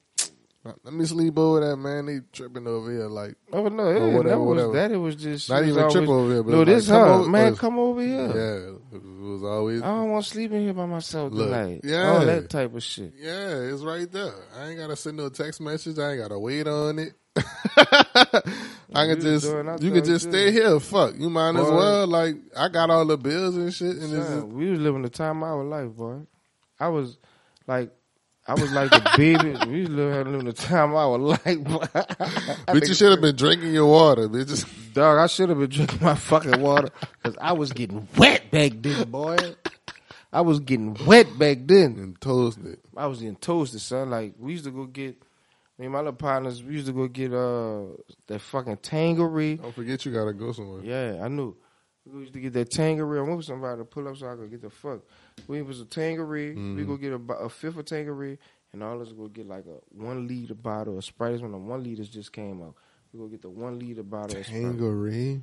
[0.84, 2.08] Let me sleep over that man.
[2.08, 3.08] They tripping over here.
[3.08, 4.68] Like, Oh no, it whatever, never whatever.
[4.70, 4.92] was that.
[4.92, 7.10] It was just not was even always, trip over here, but No, like, this come
[7.10, 7.54] over- man.
[7.54, 8.28] uh, come over here.
[8.28, 8.98] yeah.
[8.98, 11.82] It was always, I don't want to sleep in here by myself Look, tonight.
[11.86, 12.10] yeah.
[12.12, 13.14] all that type of shit.
[13.18, 14.34] yeah, it's right there.
[14.60, 16.00] I ain't got to send no text message.
[16.00, 17.14] I ain't got to wait on it.
[18.94, 19.46] I can just,
[19.82, 20.80] you can just stay here.
[20.80, 22.08] Fuck, you might as well.
[22.08, 23.98] Like, I got all the bills and shit.
[23.98, 26.22] And it's just, we was living the time of our life, boy.
[26.80, 27.18] I was
[27.68, 27.92] like,
[28.48, 29.58] I was like the baby.
[29.68, 33.36] We was living, live having the time I was like, Bitch, you should have been
[33.36, 34.66] drinking your water, bitch.
[34.94, 35.20] dog.
[35.20, 36.90] I should have been drinking my fucking water
[37.22, 39.38] because I was getting wet back then, boy.
[40.32, 41.98] I was getting wet back then.
[41.98, 42.80] And toasted.
[42.96, 44.10] I was getting toasted, son.
[44.10, 45.22] Like we used to go get.
[45.80, 47.84] Me and my little partners, we used to go get uh
[48.28, 49.56] that fucking Tanqueray.
[49.58, 50.82] Don't forget you gotta go somewhere.
[50.84, 51.56] Yeah, I knew.
[52.06, 53.20] We used to get that Tanqueray.
[53.20, 55.02] I went with somebody to pull up so I could get the fuck.
[55.48, 56.54] We was a Tanqueray.
[56.76, 58.40] We go get a, a fifth of Tanqueray,
[58.74, 61.42] and all of us go get like a one liter bottle of Sprite.
[61.42, 62.76] When the one liters just came out,
[63.14, 65.42] we go get the one liter bottle of Sprite.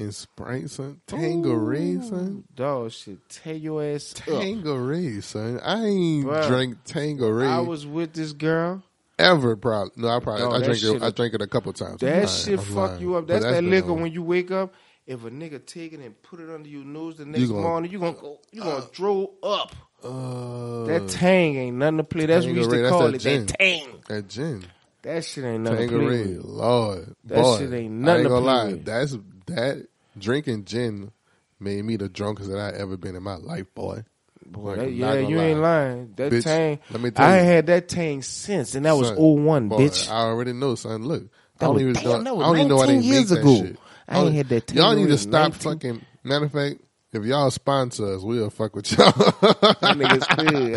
[0.00, 1.00] And Sprite, son.
[1.08, 2.44] Tanqueray, son.
[2.54, 4.26] Dog, shit, tear your ass up.
[4.26, 5.60] Tanqueray, son.
[5.60, 6.46] I ain't Bruh.
[6.46, 8.82] drank Tanqueray I was with this girl.
[9.18, 9.56] Ever.
[9.56, 10.08] Probably no.
[10.08, 11.02] I probably No, I drink it.
[11.02, 12.00] I drank it a couple times.
[12.00, 13.00] That lying, shit I'm fuck lying.
[13.00, 13.26] you up.
[13.26, 14.74] But That's that been liquor on- when you wake up.
[15.06, 17.90] If a nigga take it and put it under your nose the next gonna- morning,
[17.90, 19.74] you gonna go, you gonna throw up.
[20.04, 22.26] Uh, That tang ain't nothing to play.
[22.26, 23.18] That's what we used to that's call that it.
[23.20, 23.46] gin.
[23.46, 23.86] That tang.
[24.08, 24.64] that gin.
[25.02, 26.44] That shit ain't nothing to play Tanqueray, with.
[26.44, 28.64] Lord, That boy, shit ain't I nothing ain't to gonna play lie.
[28.66, 28.84] with.
[28.84, 29.16] That's
[29.46, 29.86] that
[30.18, 31.10] drinking gin
[31.58, 34.04] made me the drunkest that I ever been in my life, boy.
[34.50, 36.12] Boy, that, yeah, you ain't lying.
[36.16, 36.78] That Bitch, tang.
[36.90, 37.36] let me tell I you.
[37.40, 40.10] ain't had that tang since, and that was Son, 01, boy, bitch.
[40.10, 41.04] I already know, son.
[41.04, 42.22] Look, I That don't was- even damn, know.
[42.24, 43.56] that I was don't even know 19 make years ago.
[43.56, 43.76] shit.
[44.08, 46.04] I ain't had that Y'all need to stop 19 fucking.
[46.24, 46.76] Matter of fact,
[47.10, 49.10] if y'all sponsor us, we'll fuck with y'all.
[49.12, 50.26] Nigga's.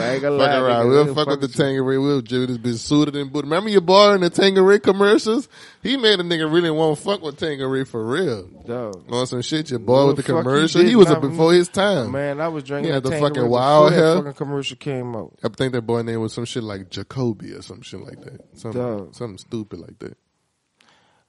[0.01, 0.47] I ain't gonna lie.
[0.47, 0.87] Fuck around.
[0.87, 1.47] We'll We'll fuck with the.
[1.49, 1.97] Tanqueray.
[1.97, 3.49] We'll do this bitch suited and booted.
[3.49, 5.49] Remember your boy in the Tanqueray commercials?
[5.83, 8.43] He made a nigga really want to fuck with Tanqueray for real.
[8.65, 9.11] Dog.
[9.11, 10.81] On some shit, your boy Well, with the commercial.
[10.83, 12.11] He was up before his time.
[12.11, 14.15] Man, I was drinking He had the fucking wild hair.
[14.17, 15.37] fucking commercial came out.
[15.43, 18.39] I think that boy name was some shit like Jacoby or some shit like that.
[18.57, 19.15] Something, Dog.
[19.15, 20.17] something stupid like that.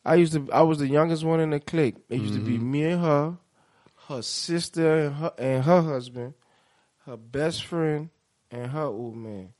[0.05, 0.49] I used to.
[0.53, 1.97] I was the youngest one in the clique.
[2.09, 2.71] It used to be Mm-hmm.
[2.71, 3.37] me and her,
[4.17, 6.35] her sister and her and her husband,
[7.07, 8.11] her best friend
[8.51, 9.51] and her old man.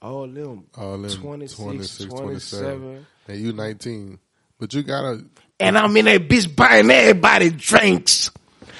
[0.00, 0.66] All them.
[0.76, 3.06] All them 26, 26, 27.
[3.26, 4.18] And you 19.
[4.60, 5.24] But you gotta,
[5.60, 8.30] And I'm in that bitch buying everybody drinks.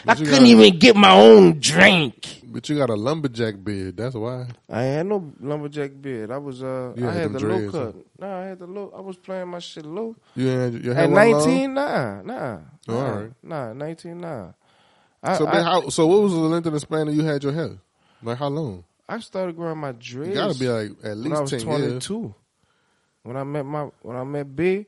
[0.06, 2.40] I couldn't gotta- even get my own drink.
[2.44, 3.96] but you got a lumberjack beard.
[3.96, 4.46] That's why.
[4.70, 6.30] I ain't had no lumberjack beard.
[6.30, 7.94] I was uh You I had had the them low dreads, cut.
[8.20, 10.14] Nah, I had the low I was playing my shit low.
[10.36, 11.46] You had your hair At wasn't long?
[11.48, 12.58] nineteen, nah, nah.
[12.88, 13.32] Oh, nah, all right.
[13.42, 14.52] Nah, nineteen, nah.
[15.22, 17.42] I, So, I, how, so what was the length of the span that you had
[17.42, 17.78] your hair?
[18.22, 18.84] Like how long?
[19.08, 20.28] I started growing my dreads.
[20.30, 22.04] You gotta be like at when I was least ten years.
[22.06, 22.34] 22.
[23.22, 24.86] When I met my when I met B,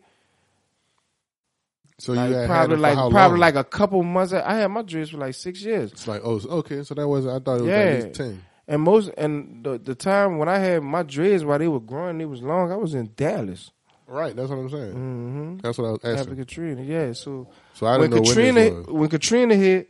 [1.99, 3.39] So like you had probably had it like probably long?
[3.41, 4.33] like a couple months.
[4.33, 5.93] I had my dreads for like six years.
[5.93, 7.77] It's like oh okay, so that was I thought it was Yeah.
[7.77, 8.43] at least ten.
[8.69, 12.19] And most and the the time when I had my dreads while they were growing,
[12.19, 12.71] they was long.
[12.73, 13.71] I was in Dallas.
[14.07, 14.93] Right, that's what I'm saying.
[14.93, 15.57] Mm-hmm.
[15.59, 16.37] That's what I was After asking.
[16.37, 17.13] Katrina, yeah.
[17.13, 19.89] So So I when didn't know Katrina when when Katrina hit,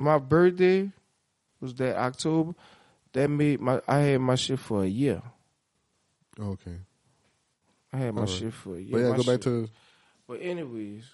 [0.00, 0.90] my birthday
[1.60, 2.54] was that October.
[3.12, 5.20] That made my I had my shit for a year.
[6.38, 6.78] Okay,
[7.92, 8.36] I had my Alright.
[8.36, 8.92] shit for a year.
[8.92, 9.68] but yeah, My go back to
[10.28, 11.04] But anyways,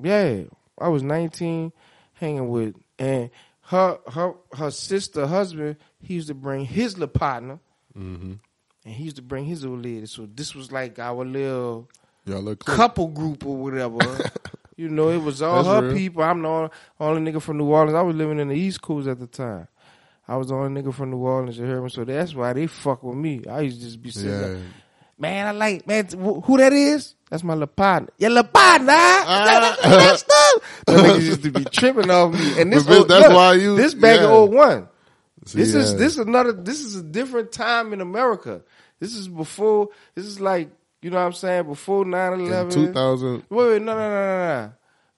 [0.00, 0.42] yeah,
[0.78, 1.72] I was 19,
[2.14, 3.30] hanging with, and
[3.62, 5.76] her her her sister husband.
[6.00, 7.58] He used to bring his little partner,
[7.98, 8.34] mm-hmm.
[8.84, 10.06] and he used to bring his old lady.
[10.06, 11.90] So this was like our little
[12.24, 13.98] y'all look couple group or whatever.
[14.76, 15.96] you know, it was all That's her real.
[15.96, 16.22] people.
[16.22, 16.70] I'm the only,
[17.00, 17.94] only nigga from New Orleans.
[17.94, 19.68] I was living in the East Coast at the time.
[20.28, 21.88] I was the only nigga from New Orleans, you heard me?
[21.88, 23.42] So that's why they fuck with me.
[23.48, 24.30] I used to just be sitting.
[24.30, 24.56] Yeah,
[25.18, 26.06] Man, I like man.
[26.08, 27.14] Who that is?
[27.30, 28.10] That's my little partner.
[28.18, 28.92] Your little partner.
[28.92, 29.44] Ah.
[29.46, 32.60] That, that, that niggas used to be tripping off me.
[32.60, 34.26] And this, bitch, old- that's look, why you- This back yeah.
[34.44, 34.88] in 01.
[35.46, 36.52] See, This is this is another.
[36.52, 38.62] This is a different time in America.
[39.00, 39.88] This is before.
[40.14, 40.70] This is like
[41.02, 42.70] you know what I'm saying before 9/11.
[42.72, 43.44] 2000.
[43.50, 44.72] Wait, wait, no, no, no, no,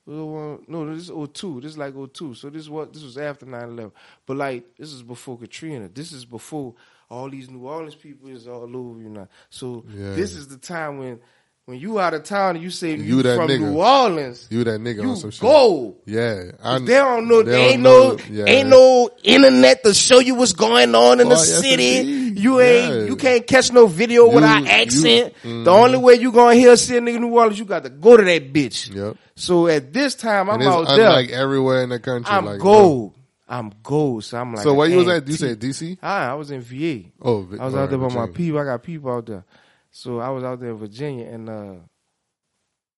[0.06, 0.60] no.
[0.68, 1.60] No, this is 02.
[1.60, 2.34] This is like 02.
[2.34, 3.92] So this is what this was after 9-11.
[4.26, 5.88] But like this is before Katrina.
[5.88, 6.74] This is before
[7.10, 9.28] all these New Orleans people is all over you now.
[9.50, 10.14] So Yeah.
[10.14, 11.20] this is the time when
[11.68, 13.60] when you out of town and you say you, You that from nigga.
[13.60, 15.42] New Orleans, You that nigga you on some shit.
[15.42, 15.96] go.
[16.06, 17.42] Yeah, I, They don't know.
[17.42, 18.18] they They ain't know- no.
[18.30, 18.44] yeah.
[18.46, 22.40] Ain't no internet to show you what's going on in Oh, the yes, city.
[22.40, 22.94] You ain't.
[22.94, 23.02] Yeah.
[23.08, 25.34] You can't catch no video with You- our you- accent.
[25.44, 25.64] mhm.
[25.64, 27.90] The only way you gonna hear see a nigga in New Orleans, you got to
[27.90, 28.94] go to that bitch.
[28.94, 29.16] Yep.
[29.34, 31.30] So at this time, I'm out there.
[31.38, 32.32] everywhere in the country.
[32.34, 33.12] I'm like, gold.
[33.46, 34.24] I'm gold.
[34.24, 34.62] So I'm like.
[34.62, 35.26] So where you was at?
[35.28, 35.98] You said DC?
[36.02, 37.04] Ah, I was in VA.
[37.22, 38.58] Oh, I was out there with my people.
[38.58, 39.44] I got people out there.
[39.90, 41.74] So I was out there in Virginia and uh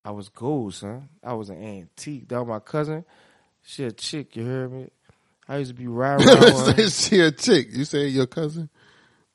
[0.04, 1.08] I was gold, son.
[1.22, 2.28] I was an antique.
[2.28, 3.04] That was my cousin.
[3.62, 4.88] She a chick, you heard me?
[5.46, 6.90] I used to be riding around.
[6.90, 7.68] she a chick.
[7.72, 8.70] You say your cousin?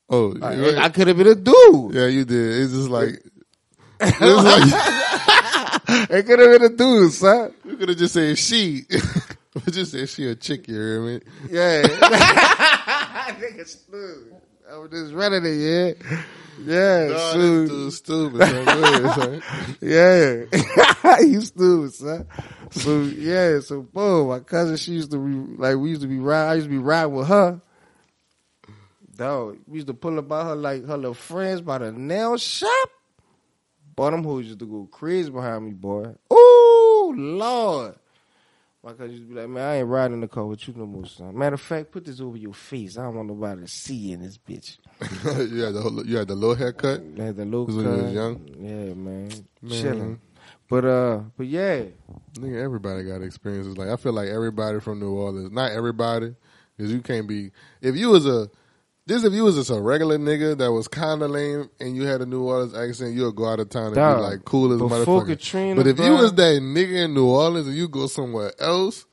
[0.09, 1.93] Oh, I, I could have been a dude.
[1.93, 2.61] yeah, you did.
[2.61, 3.09] It's just like
[4.01, 7.53] it's like It could have been a dude, son.
[7.63, 8.83] you could have just said she,
[9.69, 10.67] just said she a chick.
[10.67, 11.21] You hear me?
[11.49, 11.83] Yeah.
[13.39, 14.41] nigga stupid.
[14.71, 16.21] I was just running it, yeah.
[16.63, 18.39] Yeah, No, so- this dude's stupid.
[19.81, 21.19] yeah.
[21.19, 22.27] you stupid, son.
[22.71, 26.17] So yeah, so boom, my cousin, she used to be like we used to be
[26.17, 26.49] riding.
[26.49, 27.61] I used to be riding with her.
[29.15, 32.37] Dog, we used to pull up by her like her little friends by the nail
[32.37, 32.89] shop.
[33.95, 36.15] Boy, them hoes used to go crazy behind me, boy.
[36.33, 37.95] Ooh, Lord.
[38.85, 40.85] My cousin used to be like, man, I ain't riding the car with you no
[40.85, 41.35] more, son.
[41.35, 42.99] Matter of fact, put this over your face.
[42.99, 44.77] I don't want nobody to see you in this bitch.
[45.51, 47.01] you had the whole- you had the low haircut.
[47.19, 48.13] I had the little This when you was cut.
[48.13, 48.47] young?
[48.59, 49.31] Yeah, man.
[49.63, 49.81] Man.
[49.81, 50.19] Chilling.
[50.69, 51.83] But uh, but yeah,
[52.33, 53.75] Nigga, everybody got experiences.
[53.75, 56.35] Like I feel like everybody from New Orleans, not everybody,
[56.77, 57.51] because you can't be.
[57.81, 58.49] If you was a,
[59.07, 62.03] just if you was just a regular nigga that was kind of lame and you
[62.03, 64.73] had a New Orleans accent, you'll go out of town and Dog, be like cool
[64.73, 65.27] as a motherfucker.
[65.27, 69.05] Katrina, but if you was that nigga in New Orleans and you go somewhere else,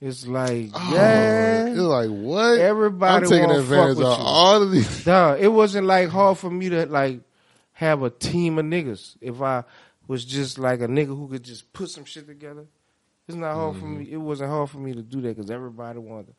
[0.00, 2.58] it's like oh, yeah, it's like what?
[2.58, 4.24] Everybody I'm taking advantage with of you.
[4.24, 5.04] all of these.
[5.04, 7.20] Dog, it wasn't like hard for me to like
[7.72, 9.16] have a team of niggas.
[9.20, 9.64] If I
[10.06, 12.66] was just like a nigga who could just put some shit together,
[13.28, 13.98] it's not hard for Mm-hmm.
[13.98, 14.08] me.
[14.12, 16.32] It wasn't hard for me to do that because everybody wanted to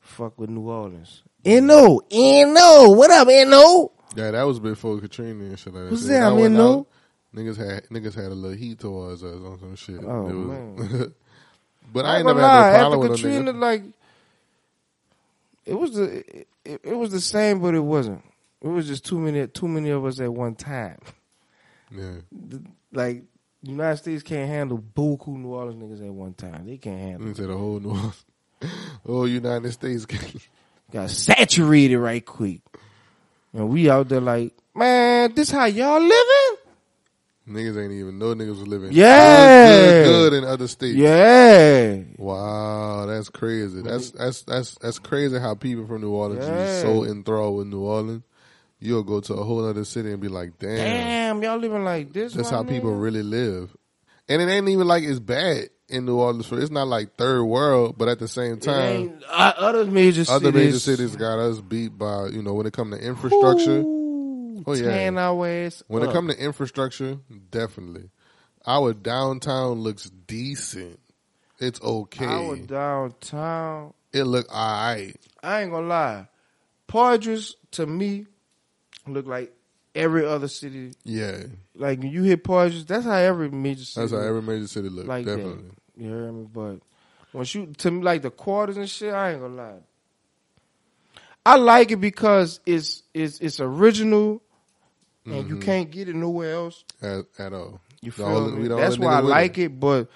[0.00, 1.22] fuck with New Orleans.
[1.44, 3.92] No, no, what up, no?
[4.16, 5.90] Yeah, that was before Katrina and shit like that.
[5.90, 6.32] What's that?
[6.32, 6.86] I mean, no?
[7.34, 10.00] Niggas had niggas had a little heat towards us on some shit.
[10.04, 11.14] Oh, It was- man.
[11.92, 12.72] but I I ain't never had lie.
[12.72, 13.82] no problem After with Katrina, like
[15.64, 16.18] it was the
[16.64, 18.22] it, it was the same, but it wasn't.
[18.60, 20.98] It was just too many too many of us at one time.
[21.90, 22.14] Yeah.
[22.32, 22.62] The-
[22.92, 23.22] Like
[23.62, 26.66] United States can't handle buku New Orleans niggas at one time.
[26.66, 27.28] They can't handle.
[27.30, 27.38] It.
[27.38, 28.24] me the whole New Orleans,
[29.06, 30.06] whole oh, United States.
[30.92, 32.60] Got saturated right quick.
[33.52, 36.56] And we out there like, man, this how y'all living?
[37.50, 38.90] niggas ain't even know niggas was living.
[38.92, 39.68] Yeah.
[39.68, 40.96] good, good, good in other states.
[40.96, 42.02] Yeah.
[42.16, 43.82] Wow, that's crazy.
[43.82, 44.22] That's mm-hmm.
[44.22, 46.64] that's that's that's crazy how people from New Orleans Yeah.
[46.64, 48.22] is so enthralled with New Orleans.
[48.78, 52.12] You'll go to a whole other city and be like, damn, Damn, y'all living like
[52.14, 52.32] this.
[52.32, 53.76] that's how people really live.
[54.28, 56.46] And it ain't even like it's bad in New Orleans.
[56.46, 60.46] For it's not like third world, but at the same time, uh, other major other
[60.52, 63.80] cities, major cities got us beat by you know when it come to infrastructure.
[63.80, 64.90] Ooh, Oh, yeah.
[64.90, 66.12] tearing our ass When it up.
[66.12, 67.16] come to infrastructure,
[67.50, 68.10] definitely,
[68.66, 71.00] our downtown looks decent.
[71.58, 72.26] It's okay.
[72.26, 75.16] our downtown, it look alright.
[75.42, 76.28] I ain't gonna lie,
[76.88, 78.26] Poydras to me
[79.06, 79.52] look like
[79.94, 80.92] every other city.
[81.04, 81.44] Yeah,
[81.74, 84.00] Like when you hit Poydras, that's how every major city.
[84.02, 85.06] that's how every major city look.
[85.06, 85.64] like definitely.
[85.68, 85.79] that.
[86.00, 86.46] You hear me?
[86.52, 86.78] But
[87.32, 89.78] once you to me like the quarters and shit, I ain't gonna lie.
[91.44, 94.42] I like it because it's it's it's original,
[95.26, 95.60] and you mm-hmm.
[95.60, 96.84] can't get it nowhere else.
[97.02, 97.80] At, at all.
[98.00, 98.68] You feel only- me?
[98.68, 99.78] That's why I like it.
[99.78, 100.08] But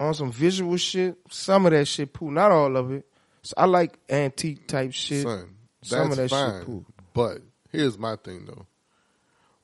[0.00, 2.30] on some visual shit, some of that shit poo.
[2.30, 3.06] Not all of it.
[3.42, 5.24] So I like antique type shit.
[5.24, 6.60] Son, Some of that fine.
[6.60, 6.86] shit cool.
[7.12, 8.66] But here's my thing though.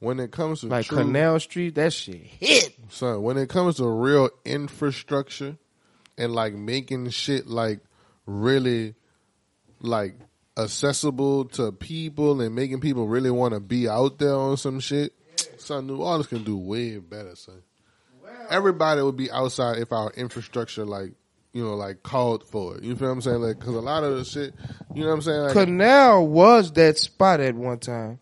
[0.00, 2.77] When it comes to Like true, Canal Street, that shit hit.
[2.88, 5.56] Son, when it comes to real infrastructure
[6.16, 7.80] and like making shit like
[8.26, 8.94] really
[9.80, 10.14] like
[10.56, 15.12] accessible to people and making people really want to be out there on some shit,
[15.56, 17.62] son, New Orleans can do way better, son.
[18.50, 21.12] Everybody would be outside if our infrastructure like
[21.52, 22.82] you know like called for it.
[22.82, 23.40] You feel what I'm saying?
[23.40, 24.54] Like because a lot of the shit,
[24.94, 25.40] you know what I'm saying?
[25.42, 28.18] Like, Canal was that spot at one time,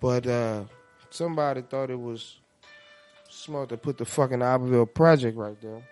[0.00, 0.64] but uh
[1.10, 2.37] somebody thought it was
[3.38, 5.82] smart to put the fucking Iberville project right there,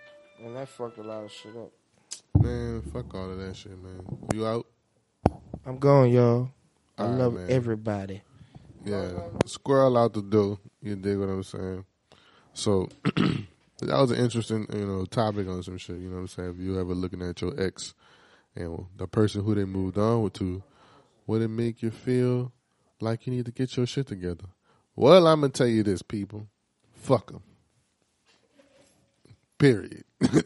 [0.43, 1.71] and that fucked a lot of shit up.
[2.41, 4.01] Man, fuck all of that shit, man.
[4.33, 4.67] You out?
[5.65, 6.51] I'm going, y'all.
[6.97, 8.21] I All love everybody.
[8.83, 9.11] Yeah.
[9.45, 10.59] Squirrel out the door.
[10.81, 11.85] You dig what I'm saying?
[12.53, 13.45] So that
[13.81, 15.97] was an interesting, you know, topic on some shit.
[15.97, 16.49] You know what I'm saying?
[16.51, 17.93] If you ever looking at your ex
[18.55, 20.63] and the person who they moved on with to,
[21.25, 22.51] would it make you feel
[22.99, 24.45] like you need to get your shit together?
[24.95, 26.47] Well, I'm gonna tell you this, people.
[26.97, 27.43] Fuck them.
[29.57, 30.03] Period.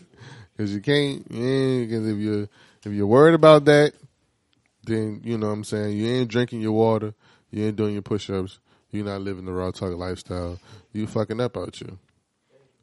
[0.61, 1.27] Because you can't.
[1.27, 2.47] Because if you're
[2.85, 3.93] if you're worried about that,
[4.83, 7.15] then you know what I'm saying you ain't drinking your water,
[7.49, 8.59] you ain't doing your push-ups,
[8.91, 10.59] you're not living the raw talk lifestyle.
[10.93, 11.97] You fucking up out you.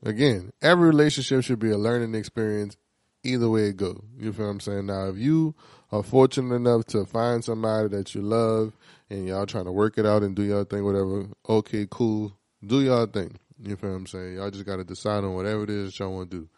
[0.03, 2.77] Again, every relationship should be a learning experience.
[3.23, 4.86] Either way it go, you feel what I'm saying.
[4.86, 5.55] Now, if you
[5.93, 8.73] are fortunate enough to find somebody that you love
[9.09, 12.32] and y'all trying to work it out and do your thing, whatever, okay, cool,
[12.65, 13.36] do your thing.
[13.62, 14.35] You feel what I'm saying.
[14.35, 16.48] Y'all just got to decide on whatever it is that y'all want to do.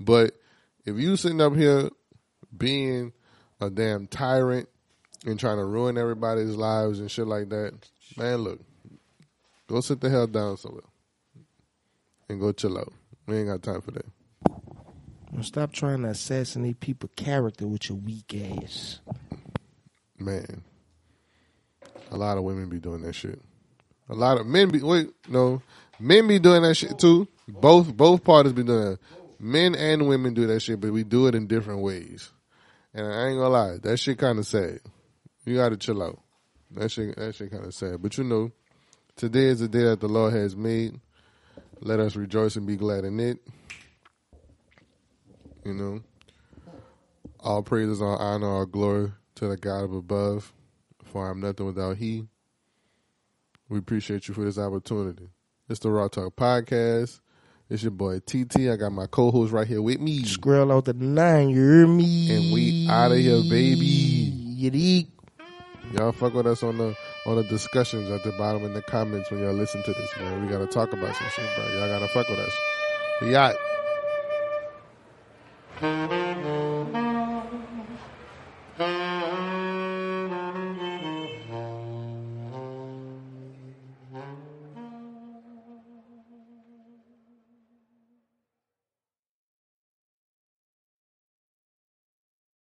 [0.00, 0.32] But
[0.84, 1.90] if you sitting up here
[2.56, 3.12] being
[3.60, 4.68] a damn tyrant
[5.24, 7.72] and trying to ruin everybody's lives and shit like that,
[8.16, 8.60] man, look,
[9.68, 10.82] go sit the hell down somewhere
[12.28, 12.92] and go chill out.
[13.26, 14.06] We ain't got time for that.
[15.42, 19.00] Stop trying to assassinate people's character with your weak ass.
[20.18, 20.62] man,
[22.10, 23.40] a lot of women be doing that shit.
[24.08, 25.62] A lot of men be wait no
[26.02, 27.28] men be doing that shit too.
[27.48, 28.98] Both both parties be doing that.
[29.38, 32.30] Men and women do that shit, but we do it in different ways.
[32.94, 34.80] And I ain't gonna lie, that shit kind of sad.
[35.44, 36.20] You gotta chill out.
[36.72, 38.02] That shit that shit kind of sad.
[38.02, 38.50] But you know,
[39.16, 41.00] today is the day that the Lord has made.
[41.80, 43.38] Let us rejoice and be glad in it.
[45.64, 46.00] You know,
[47.40, 50.52] all praises, all honor, all glory to the God of above.
[51.04, 52.26] For I'm nothing without He.
[53.68, 55.28] We appreciate you for this opportunity.
[55.72, 57.20] It's the Raw Talk Podcast.
[57.70, 58.68] It's your boy TT.
[58.68, 60.22] I got my co-host right here with me.
[60.22, 62.30] Scroll out the nine, you hear me?
[62.30, 64.34] And we out of here, baby.
[64.58, 65.06] Yeeek.
[65.94, 66.94] Y'all fuck with us on the
[67.24, 70.44] on the discussions at the bottom in the comments when y'all listen to this, man.
[70.44, 71.64] We gotta talk about some shit, bro.
[71.78, 72.52] Y'all gotta fuck with us.
[73.22, 73.56] We out.